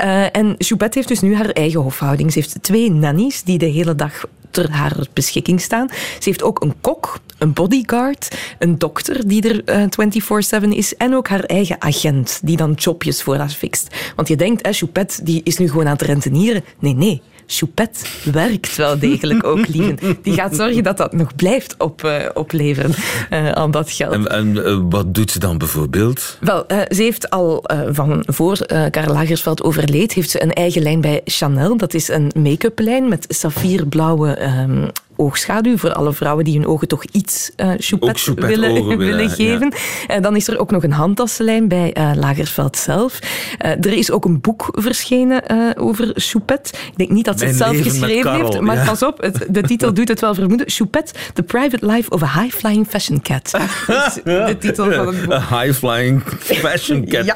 Uh, 0.03 0.35
en 0.35 0.55
Choupette 0.57 0.97
heeft 0.97 1.09
dus 1.09 1.19
nu 1.19 1.35
haar 1.35 1.49
eigen 1.49 1.79
hofhouding. 1.79 2.31
Ze 2.31 2.39
heeft 2.39 2.63
twee 2.63 2.91
nannies 2.91 3.43
die 3.43 3.57
de 3.57 3.65
hele 3.65 3.95
dag 3.95 4.25
ter 4.51 4.71
haar 4.71 5.07
beschikking 5.13 5.61
staan. 5.61 5.87
Ze 5.89 6.29
heeft 6.29 6.43
ook 6.43 6.61
een 6.61 6.73
kok, 6.81 7.19
een 7.37 7.53
bodyguard, 7.53 8.37
een 8.59 8.77
dokter 8.77 9.27
die 9.27 9.61
er 9.61 9.89
uh, 9.99 10.63
24-7 10.63 10.67
is 10.67 10.95
en 10.95 11.15
ook 11.15 11.27
haar 11.27 11.43
eigen 11.43 11.81
agent 11.81 12.39
die 12.43 12.57
dan 12.57 12.73
jobjes 12.73 13.23
voor 13.23 13.35
haar 13.35 13.49
fixt. 13.49 13.95
Want 14.15 14.27
je 14.27 14.35
denkt, 14.35 14.61
eh, 14.61 15.03
die 15.23 15.41
is 15.43 15.57
nu 15.57 15.69
gewoon 15.69 15.85
aan 15.85 15.91
het 15.91 16.01
rentenieren. 16.01 16.63
Nee, 16.79 16.93
nee. 16.93 17.21
Choupette 17.53 18.05
werkt 18.31 18.75
wel 18.75 18.99
degelijk 18.99 19.43
ook, 19.43 19.67
lieven. 19.67 19.97
Die 20.21 20.33
gaat 20.33 20.55
zorgen 20.55 20.83
dat 20.83 20.97
dat 20.97 21.13
nog 21.13 21.35
blijft 21.35 21.75
op, 21.77 22.03
uh, 22.05 22.25
opleveren 22.33 22.91
uh, 23.31 23.51
aan 23.51 23.71
dat 23.71 23.91
geld. 23.91 24.13
En, 24.13 24.27
en 24.27 24.55
uh, 24.55 24.79
wat 24.89 25.13
doet 25.15 25.31
ze 25.31 25.39
dan 25.39 25.57
bijvoorbeeld? 25.57 26.37
Wel, 26.39 26.65
ze 26.67 27.01
heeft 27.01 27.29
al 27.29 27.63
van 27.91 28.23
voor 28.27 28.65
Karl 28.91 29.13
Lagersveld 29.13 29.63
overleed, 29.63 30.13
heeft 30.13 30.29
ze 30.29 30.43
een 30.43 30.53
eigen 30.53 30.81
lijn 30.81 31.01
bij 31.01 31.21
Chanel. 31.25 31.77
Dat 31.77 31.93
is 31.93 32.07
een 32.07 32.31
make-up 32.39 32.79
lijn 32.79 33.09
met 33.09 33.25
saffierblauwe 33.27 34.41
um, 34.43 34.89
oogschaduw 35.21 35.77
voor 35.77 35.93
alle 35.93 36.13
vrouwen 36.13 36.45
die 36.45 36.57
hun 36.57 36.67
ogen 36.67 36.87
toch 36.87 37.03
iets 37.11 37.51
uh, 37.57 37.71
choupette 37.77 38.33
willen, 38.47 38.73
willen, 38.73 38.97
willen, 38.97 39.29
geven. 39.29 39.73
Ja. 40.07 40.15
Uh, 40.15 40.21
dan 40.21 40.35
is 40.35 40.47
er 40.47 40.59
ook 40.59 40.71
nog 40.71 40.83
een 40.83 40.91
handtassenlijn 40.91 41.67
bij 41.67 41.95
uh, 41.97 42.11
Lagerveld 42.15 42.77
zelf. 42.77 43.19
er 43.57 43.93
is 43.93 44.11
ook 44.11 44.25
een 44.25 44.41
boek 44.41 44.69
verschenen 44.71 45.43
over 45.77 46.11
Choupette. 46.15 46.73
Ik 46.73 46.97
denk 46.97 47.09
niet 47.09 47.25
dat 47.25 47.39
ze 47.39 47.45
Mijn 47.45 47.57
het 47.57 47.67
zelf 47.67 47.81
geschreven 47.81 48.31
Karel, 48.31 48.51
heeft, 48.51 48.59
maar 48.61 48.75
ja. 48.75 48.85
pas 48.85 49.03
op, 49.03 49.21
het, 49.21 49.45
de 49.49 49.61
titel 49.61 49.93
doet 49.93 50.07
het 50.07 50.19
wel 50.19 50.33
vermoeden. 50.33 50.69
Choupette, 50.69 51.13
The 51.33 51.43
Private 51.43 51.85
Life 51.85 52.09
of 52.09 52.23
a 52.23 52.41
High-Flying 52.41 52.87
Fashion 52.87 53.21
Cat. 53.21 53.51
Dat 53.87 54.07
is 54.07 54.23
de 54.23 54.55
titel 54.59 54.91
van 54.91 55.07
het 55.07 55.21
boek. 55.25 55.33
A 55.33 55.59
high-flying 55.59 56.21
fashion 56.39 57.05
cat. 57.05 57.25
ja. 57.25 57.35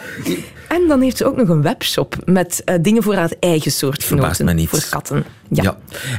En 0.75 0.87
dan 0.87 1.01
heeft 1.01 1.17
ze 1.17 1.25
ook 1.25 1.35
nog 1.35 1.47
een 1.47 1.61
webshop 1.61 2.15
met 2.25 2.61
uh, 2.65 2.75
dingen 2.81 3.03
voor 3.03 3.15
haar 3.15 3.31
eigen 3.39 3.71
soortgenoten. 3.71 4.67
Voor 4.67 4.87
katten. 4.89 5.23
Ja. 5.49 5.63
ja. 5.63 5.77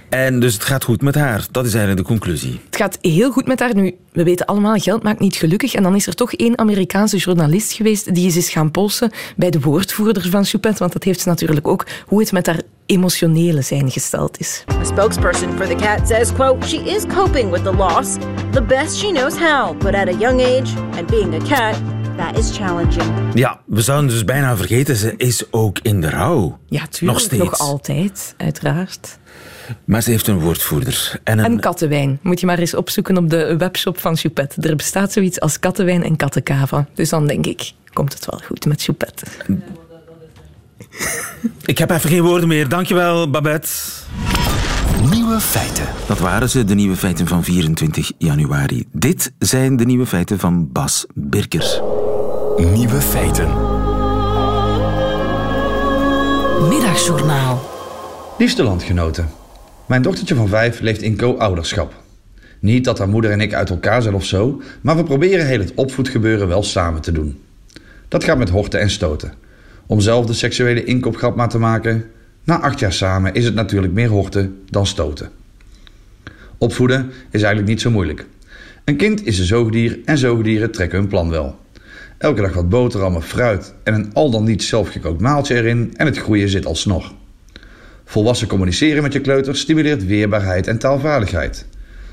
En 0.09 0.40
dus 0.40 0.55
het 0.55 0.64
gaat 0.64 0.85
goed 0.85 1.03
met 1.03 1.14
haar. 1.14 1.47
Dat 1.51 1.66
is 1.66 1.75
eigenlijk 1.75 2.07
de 2.07 2.14
conclusie. 2.14 2.61
Het 2.66 2.77
gaat 2.77 2.99
heel 3.01 3.31
goed 3.31 3.47
met 3.47 3.61
haar. 3.61 3.75
Nu, 3.75 3.97
we 4.12 4.25
weten 4.25 4.47
allemaal, 4.47 4.77
geld 4.77 5.03
maakt 5.03 5.21
niet 5.21 5.37
gelukkig. 5.37 5.75
En 5.75 5.83
dan 5.83 5.95
is 5.95 6.07
er 6.07 6.14
toch 6.14 6.33
één 6.33 6.59
Amerikaanse 6.59 7.16
journalist 7.16 7.73
geweest 7.73 8.14
die 8.14 8.27
is 8.27 8.37
eens 8.37 8.51
gaan 8.51 8.71
polsen 8.71 9.11
bij 9.37 9.51
de 9.51 9.61
woordvoerder 9.61 10.31
van 10.31 10.45
Choupette. 10.45 10.79
Want 10.79 10.92
dat 10.92 11.05
heeft 11.05 11.21
ze 11.21 11.29
natuurlijk 11.29 11.69
ook 11.69 11.87
hoe 12.07 12.21
het 12.21 12.33
met 12.33 12.47
haar 12.47 12.61
emotionele 12.87 13.62
zijn 13.62 13.90
gesteld 13.90 14.38
is. 14.38 14.64
A 14.81 14.85
spokesperson 14.85 15.57
for 15.57 15.66
the 15.66 15.75
cat 15.75 16.09
says, 16.09 16.33
quote, 16.33 16.66
she 16.66 16.77
is 16.77 17.05
coping 17.07 17.51
with 17.51 17.62
the 17.62 17.73
loss 17.73 18.16
the 18.53 18.62
best 18.62 18.97
she 18.97 19.12
knows 19.12 19.37
how, 19.38 19.79
but 19.79 19.95
at 19.95 20.09
a 20.09 20.19
young 20.19 20.40
age 20.40 20.71
and 20.99 21.07
being 21.07 21.35
a 21.35 21.47
cat, 21.47 21.77
that 22.17 22.39
is 22.39 22.57
challenging. 22.57 23.15
Ja, 23.35 23.61
we 23.67 23.81
zouden 23.83 24.11
dus 24.11 24.25
bijna 24.25 24.57
vergeten, 24.57 24.97
ze 24.97 25.15
is 25.17 25.53
ook 25.53 25.79
in 25.83 26.01
de 26.01 26.11
rouw. 26.11 26.59
Ja, 26.69 26.87
tuurlijk. 26.87 27.19
Nog 27.19 27.21
steeds. 27.21 27.45
Nog 27.45 27.59
altijd, 27.59 28.35
uiteraard. 28.37 29.19
Maar 29.85 30.03
ze 30.03 30.11
heeft 30.11 30.27
een 30.27 30.39
woordvoerder. 30.41 31.21
En 31.25 31.39
een... 31.39 31.45
En 31.45 31.61
kattenwijn. 31.61 32.19
Moet 32.23 32.41
je 32.41 32.47
maar 32.47 32.59
eens 32.59 32.75
opzoeken 32.75 33.17
op 33.17 33.31
de 33.31 33.57
webshop 33.57 34.01
van 34.01 34.17
Choupette. 34.17 34.69
Er 34.69 34.77
bestaat 34.77 35.13
zoiets 35.13 35.41
als 35.41 35.59
kattenwijn 35.59 36.03
en 36.03 36.17
kattenkava. 36.17 36.87
Dus 36.95 37.09
dan 37.09 37.27
denk 37.27 37.47
ik, 37.47 37.73
komt 37.93 38.13
het 38.13 38.27
wel 38.27 38.41
goed 38.45 38.65
met 38.65 38.83
Choupette. 38.83 39.27
Ik 41.65 41.79
heb 41.79 41.91
even 41.91 42.11
geen 42.11 42.23
woorden 42.23 42.49
meer. 42.49 42.69
Dankjewel, 42.69 43.31
Babette. 43.31 43.69
Nieuwe 45.11 45.41
feiten. 45.41 45.87
Dat 46.07 46.19
waren 46.19 46.51
ze, 46.51 46.65
de 46.65 46.75
nieuwe 46.75 46.97
feiten 46.97 47.27
van 47.27 47.45
24 47.45 48.13
januari. 48.19 48.85
Dit 48.93 49.33
zijn 49.39 49.77
de 49.77 49.85
nieuwe 49.85 50.07
feiten 50.07 50.39
van 50.39 50.73
Bas 50.73 51.07
Birker. 51.15 51.83
Nieuwe 52.57 53.01
feiten. 53.01 53.49
Middagjournaal. 56.69 57.71
Liefste 58.38 58.62
landgenoten, 58.62 59.29
mijn 59.87 60.03
dochtertje 60.03 60.35
van 60.35 60.49
vijf 60.49 60.81
leeft 60.81 61.03
in 61.03 61.16
co-ouderschap. 61.16 61.95
Niet 62.59 62.85
dat 62.85 62.99
haar 62.99 63.09
moeder 63.09 63.31
en 63.31 63.40
ik 63.40 63.55
uit 63.55 63.71
elkaar 63.71 64.03
zijn 64.03 64.14
of 64.14 64.25
zo, 64.25 64.62
maar 64.81 64.97
we 64.97 65.03
proberen 65.03 65.47
heel 65.47 65.59
het 65.59 65.75
opvoedgebeuren 65.75 66.49
wel 66.49 66.62
samen 66.62 67.01
te 67.01 67.12
doen. 67.12 67.40
Dat 68.09 68.25
gaat 68.25 68.38
met 68.38 68.51
horten 68.51 68.81
en 68.81 68.90
stoten. 68.90 69.33
Om 69.87 70.01
zelf 70.01 70.27
de 70.27 70.33
seksuele 70.33 70.85
inkopgrap 70.85 71.37
maar 71.37 71.49
te 71.49 71.59
maken, 71.59 72.11
na 72.45 72.61
acht 72.61 72.79
jaar 72.79 72.92
samen 72.92 73.35
is 73.35 73.45
het 73.45 73.55
natuurlijk 73.55 73.92
meer 73.92 74.09
horten 74.09 74.62
dan 74.71 74.87
stoten. 74.87 75.31
Opvoeden 76.59 77.11
is 77.31 77.42
eigenlijk 77.42 77.69
niet 77.69 77.81
zo 77.81 77.90
moeilijk. 77.90 78.27
Een 78.85 78.97
kind 78.97 79.27
is 79.27 79.38
een 79.38 79.45
zoogdier 79.45 79.99
en 80.05 80.19
zoogdieren 80.19 80.71
trekken 80.71 80.99
hun 80.99 81.09
plan 81.09 81.31
wel. 81.31 81.64
Elke 82.19 82.41
dag 82.41 82.53
wat 82.53 82.69
boterhammen, 82.69 83.23
fruit 83.23 83.75
en 83.83 83.95
een 83.95 84.11
al 84.13 84.31
dan 84.31 84.45
niet 84.45 84.63
zelfgekookt 84.63 85.21
maaltje 85.21 85.55
erin 85.55 85.93
en 85.97 86.07
het 86.07 86.19
groeien 86.19 86.49
zit 86.49 86.67
alsnog. 86.67 87.15
Volwassen 88.05 88.49
communiceren 88.49 89.03
met 89.03 89.13
je 89.13 89.21
kleuter 89.21 89.57
stimuleert 89.57 90.07
weerbaarheid 90.07 90.67
en 90.67 90.79
taalvaardigheid. 90.79 91.67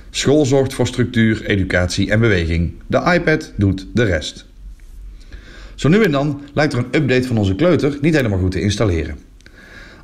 School 0.10 0.46
zorgt 0.46 0.74
voor 0.74 0.88
structuur, 0.88 1.46
educatie 1.46 2.12
en 2.12 2.20
beweging. 2.20 2.74
De 2.88 3.12
iPad 3.14 3.54
doet 3.58 3.88
de 3.94 4.04
rest. 4.04 4.46
Zo 5.76 5.90
nu 5.90 6.04
en 6.04 6.12
dan 6.12 6.42
lijkt 6.54 6.74
er 6.74 6.80
een 6.80 7.02
update 7.02 7.28
van 7.28 7.38
onze 7.38 7.56
kleuter 7.56 7.98
niet 8.02 8.16
helemaal 8.16 8.40
goed 8.40 8.52
te 8.52 8.62
installeren. 8.62 9.18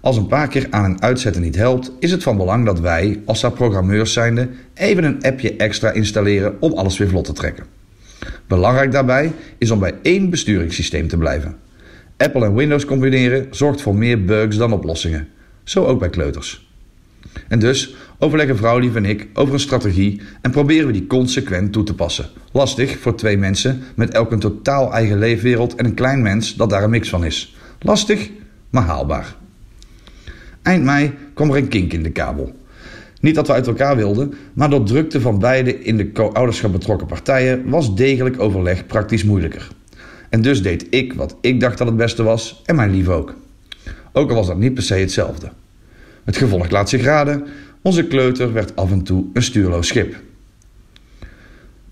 Als 0.02 0.18
een 0.18 0.28
paar 0.28 0.48
keer 0.48 0.68
aan 0.70 0.86
en 0.86 1.02
uitzetten 1.02 1.42
niet 1.42 1.56
helpt, 1.56 1.92
is 2.00 2.12
het 2.12 2.24
van 2.24 2.38
belang 2.38 2.66
dat 2.66 2.80
wij, 2.80 3.22
als 3.26 3.42
daar 3.42 3.52
programmeurs 3.52 4.14
zijnde, 4.14 4.50
even 4.74 5.04
een 5.04 5.24
appje 5.24 5.56
extra 5.56 5.92
installeren 5.92 6.62
om 6.62 6.74
alles 6.74 6.98
weer 6.98 7.08
vlot 7.10 7.26
te 7.26 7.34
trekken. 7.34 7.79
Belangrijk 8.48 8.92
daarbij 8.92 9.32
is 9.58 9.72
om 9.72 9.80
bij 9.80 9.94
één 10.02 10.30
besturingssysteem 10.30 11.08
te 11.08 11.18
blijven. 11.18 11.58
Apple 12.18 12.46
en 12.46 12.56
Windows 12.56 12.86
combineren 12.86 13.48
zorgt 13.52 13.82
voor 13.82 13.96
meer 13.96 14.26
bugs 14.26 14.58
dan 14.58 14.74
oplossingen. 14.74 15.28
Zo 15.64 15.86
ook 15.86 16.00
bij 16.00 16.10
kleuters. 16.10 16.68
En 17.48 17.60
dus 17.60 17.96
overleggen 18.18 18.58
vrouwlief 18.58 18.96
en 18.96 19.06
ik 19.06 19.28
over 19.34 19.54
een 19.54 19.60
strategie 19.60 20.22
en 20.42 20.52
proberen 20.52 20.88
we 20.88 20.94
die 20.94 21.08
consequent 21.08 21.74
toe 21.74 21.84
te 21.84 21.96
passen. 21.96 22.30
Lastig 22.52 23.00
voor 23.00 23.16
twee 23.16 23.38
mensen 23.38 23.84
met 23.96 24.10
elk 24.10 24.32
een 24.32 24.40
totaal 24.40 24.94
eigen 24.94 25.20
leefwereld 25.20 25.76
en 25.76 25.86
een 25.86 25.94
klein 25.94 26.22
mens 26.22 26.56
dat 26.56 26.70
daar 26.70 26.84
een 26.84 26.90
mix 26.90 27.10
van 27.10 27.26
is. 27.26 27.56
Lastig, 27.80 28.30
maar 28.70 28.84
haalbaar. 28.84 29.36
Eind 30.62 30.84
mei 30.84 31.14
kwam 31.34 31.50
er 31.50 31.58
een 31.58 31.68
kink 31.68 31.94
in 31.94 32.04
de 32.04 32.12
kabel. 32.12 32.56
Niet 33.20 33.36
dat 33.36 33.48
we 33.48 33.54
uit 33.54 33.68
elkaar 33.68 33.96
wilden, 33.96 34.34
maar 34.54 34.70
door 34.70 34.84
drukte 34.84 35.22
van 35.22 35.40
beide 35.40 35.84
in 35.84 35.98
de 35.98 36.12
co-ouderschap 36.12 36.72
betrokken 36.72 37.08
partijen 37.08 37.70
was 37.70 37.96
degelijk 37.96 38.42
overleg 38.42 38.86
praktisch 38.86 39.24
moeilijker. 39.24 39.68
En 40.30 40.42
dus 40.42 40.62
deed 40.62 40.88
ik 40.90 41.14
wat 41.14 41.36
ik 41.42 41.60
dacht 41.60 41.78
dat 41.78 41.88
het 41.88 41.98
beste 41.98 42.24
was 42.24 42.62
en 42.66 42.76
mijn 42.76 42.92
lief 42.92 43.08
ook. 43.08 43.34
Ook 44.14 44.30
al 44.30 44.36
was 44.36 44.48
dat 44.48 44.58
niet 44.58 44.74
per 44.74 44.84
se 44.84 44.94
hetzelfde. 44.94 45.50
Het 46.24 46.38
gevolg 46.38 46.70
laat 46.70 46.90
zich 46.90 47.04
raden, 47.04 47.44
onze 47.82 48.08
kleuter 48.08 48.54
werd 48.54 48.76
af 48.76 48.92
en 48.92 49.04
toe 49.04 49.26
een 49.34 49.44
stuurloos 49.44 49.88
schip. 49.88 50.16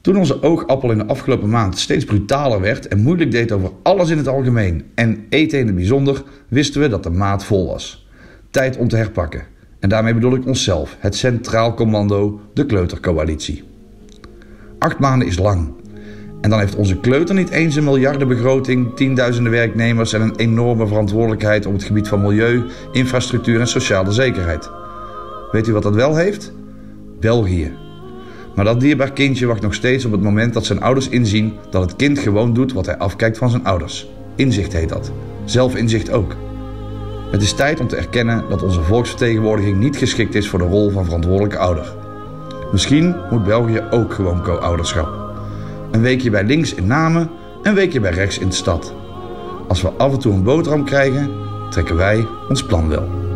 Toen 0.02 0.18
onze 0.18 0.44
oogappel 0.44 0.92
in 0.92 0.98
de 0.98 1.06
afgelopen 1.06 1.50
maand 1.50 1.78
steeds 1.78 2.06
brutaler 2.06 2.62
werd 2.62 2.88
en 2.88 3.02
moeilijk 3.02 3.32
deed 3.32 3.52
over 3.52 3.72
alles 3.84 4.10
in 4.10 4.18
het 4.18 4.28
algemeen 4.28 4.86
en 4.96 5.26
eten 5.30 5.60
in 5.60 5.66
het 5.66 5.76
bijzonder, 5.76 6.24
wisten 6.48 6.82
we 6.82 6.88
dat 6.88 7.04
de 7.04 7.10
maat 7.10 7.44
vol 7.44 7.68
was. 7.68 8.08
Tijd 8.50 8.78
om 8.78 8.88
te 8.88 8.96
herpakken. 8.96 9.44
En 9.80 9.90
daarmee 9.90 10.14
bedoel 10.14 10.36
ik 10.36 10.46
onszelf, 10.46 10.96
het 11.00 11.16
Centraal 11.16 11.74
Commando, 11.74 12.40
de 12.54 12.66
Kleutercoalitie. 12.66 13.64
Acht 14.80 15.00
maanden 15.00 15.28
is 15.28 15.38
lang. 15.38 15.74
En 16.42 16.50
dan 16.50 16.60
heeft 16.60 16.76
onze 16.76 17.00
kleuter 17.00 17.36
niet 17.36 17.50
eens 17.50 17.76
een 17.76 17.84
miljardenbegroting, 17.84 18.96
tienduizenden 18.96 19.52
werknemers 19.52 20.14
en 20.14 20.22
een 20.22 20.36
enorme 20.36 20.88
verantwoordelijkheid 20.88 21.66
op 21.66 21.74
het 21.74 21.84
gebied 21.84 22.08
van 22.08 22.22
milieu, 22.22 22.64
infrastructuur 22.92 23.60
en 23.60 23.68
sociale 23.68 24.12
zekerheid. 24.12 24.70
Weet 25.52 25.68
u 25.68 25.74
wat 25.74 25.84
dat 25.84 25.96
wel 25.96 26.16
heeft? 26.16 26.54
België. 27.20 27.72
Maar 28.56 28.66
dat 28.66 28.80
dierbaar 28.80 29.12
kindje 29.12 29.46
wacht 29.46 29.62
nog 29.62 29.74
steeds 29.74 30.06
op 30.06 30.12
het 30.12 30.22
moment 30.22 30.54
dat 30.54 30.66
zijn 30.66 30.82
ouders 30.82 31.10
inzien 31.10 31.54
dat 31.70 31.82
het 31.82 31.96
kind 31.96 32.20
gewoon 32.20 32.54
doet 32.54 32.74
wat 32.74 32.86
hij 32.86 32.98
afkijkt 32.98 33.38
van 33.38 33.50
zijn 33.50 33.66
ouders. 33.66 34.10
Inzicht 34.36 34.74
heet 34.74 34.90
dat. 34.90 35.12
Zelfinzicht 35.46 36.12
ook. 36.12 36.36
Het 37.32 37.42
is 37.42 37.54
tijd 37.54 37.80
om 37.80 37.88
te 37.88 37.96
erkennen 37.96 38.44
dat 38.50 38.64
onze 38.64 38.82
volksvertegenwoordiging 38.82 39.78
niet 39.78 39.98
geschikt 39.98 40.36
is 40.36 40.50
voor 40.50 40.60
de 40.60 40.66
rol 40.66 40.90
van 40.90 41.06
verantwoordelijke 41.06 41.58
ouder. 41.58 41.94
Misschien 42.72 43.16
moet 43.30 43.44
België 43.44 43.84
ook 43.92 44.14
gewoon 44.14 44.44
co-ouderschap. 44.44 45.10
Een 45.92 46.02
weekje 46.02 46.30
bij 46.30 46.44
links 46.44 46.74
in 46.74 46.88
Namen, 46.88 47.30
een 47.62 47.74
weekje 47.74 48.00
bij 48.00 48.12
rechts 48.12 48.38
in 48.38 48.48
de 48.50 48.56
stad. 48.56 48.94
Als 49.68 49.82
we 49.82 49.90
af 49.90 50.14
en 50.14 50.20
toe 50.20 50.34
een 50.34 50.44
boterham 50.44 50.86
krijgen, 50.86 51.32
trekken 51.70 51.96
wij 51.96 52.28
ons 52.50 52.66
plan 52.66 52.90
wel. 52.90 53.27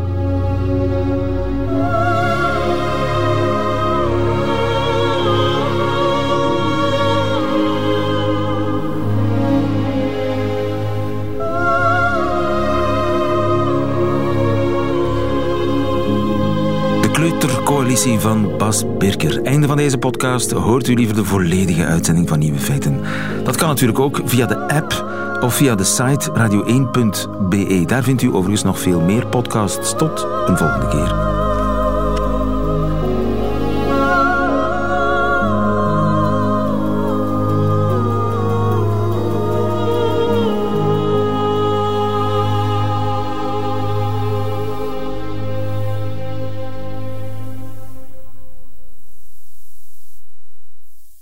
Van 17.97 18.57
Bas 18.57 18.83
Birker. 18.97 19.41
Einde 19.43 19.67
van 19.67 19.77
deze 19.77 19.97
podcast. 19.97 20.51
Hoort 20.51 20.87
u 20.87 20.93
liever 20.93 21.15
de 21.15 21.25
volledige 21.25 21.85
uitzending 21.85 22.29
van 22.29 22.39
Nieuwe 22.39 22.59
Feiten? 22.59 23.01
Dat 23.43 23.55
kan 23.55 23.67
natuurlijk 23.67 23.99
ook 23.99 24.21
via 24.25 24.45
de 24.45 24.67
app 24.67 25.05
of 25.41 25.55
via 25.55 25.75
de 25.75 25.83
site 25.83 26.31
radio1.be. 26.31 27.83
Daar 27.85 28.03
vindt 28.03 28.21
u 28.21 28.27
overigens 28.27 28.63
nog 28.63 28.79
veel 28.79 29.01
meer 29.01 29.27
podcasts. 29.27 29.95
Tot 29.97 30.27
een 30.45 30.57
volgende 30.57 30.87
keer. 30.87 31.30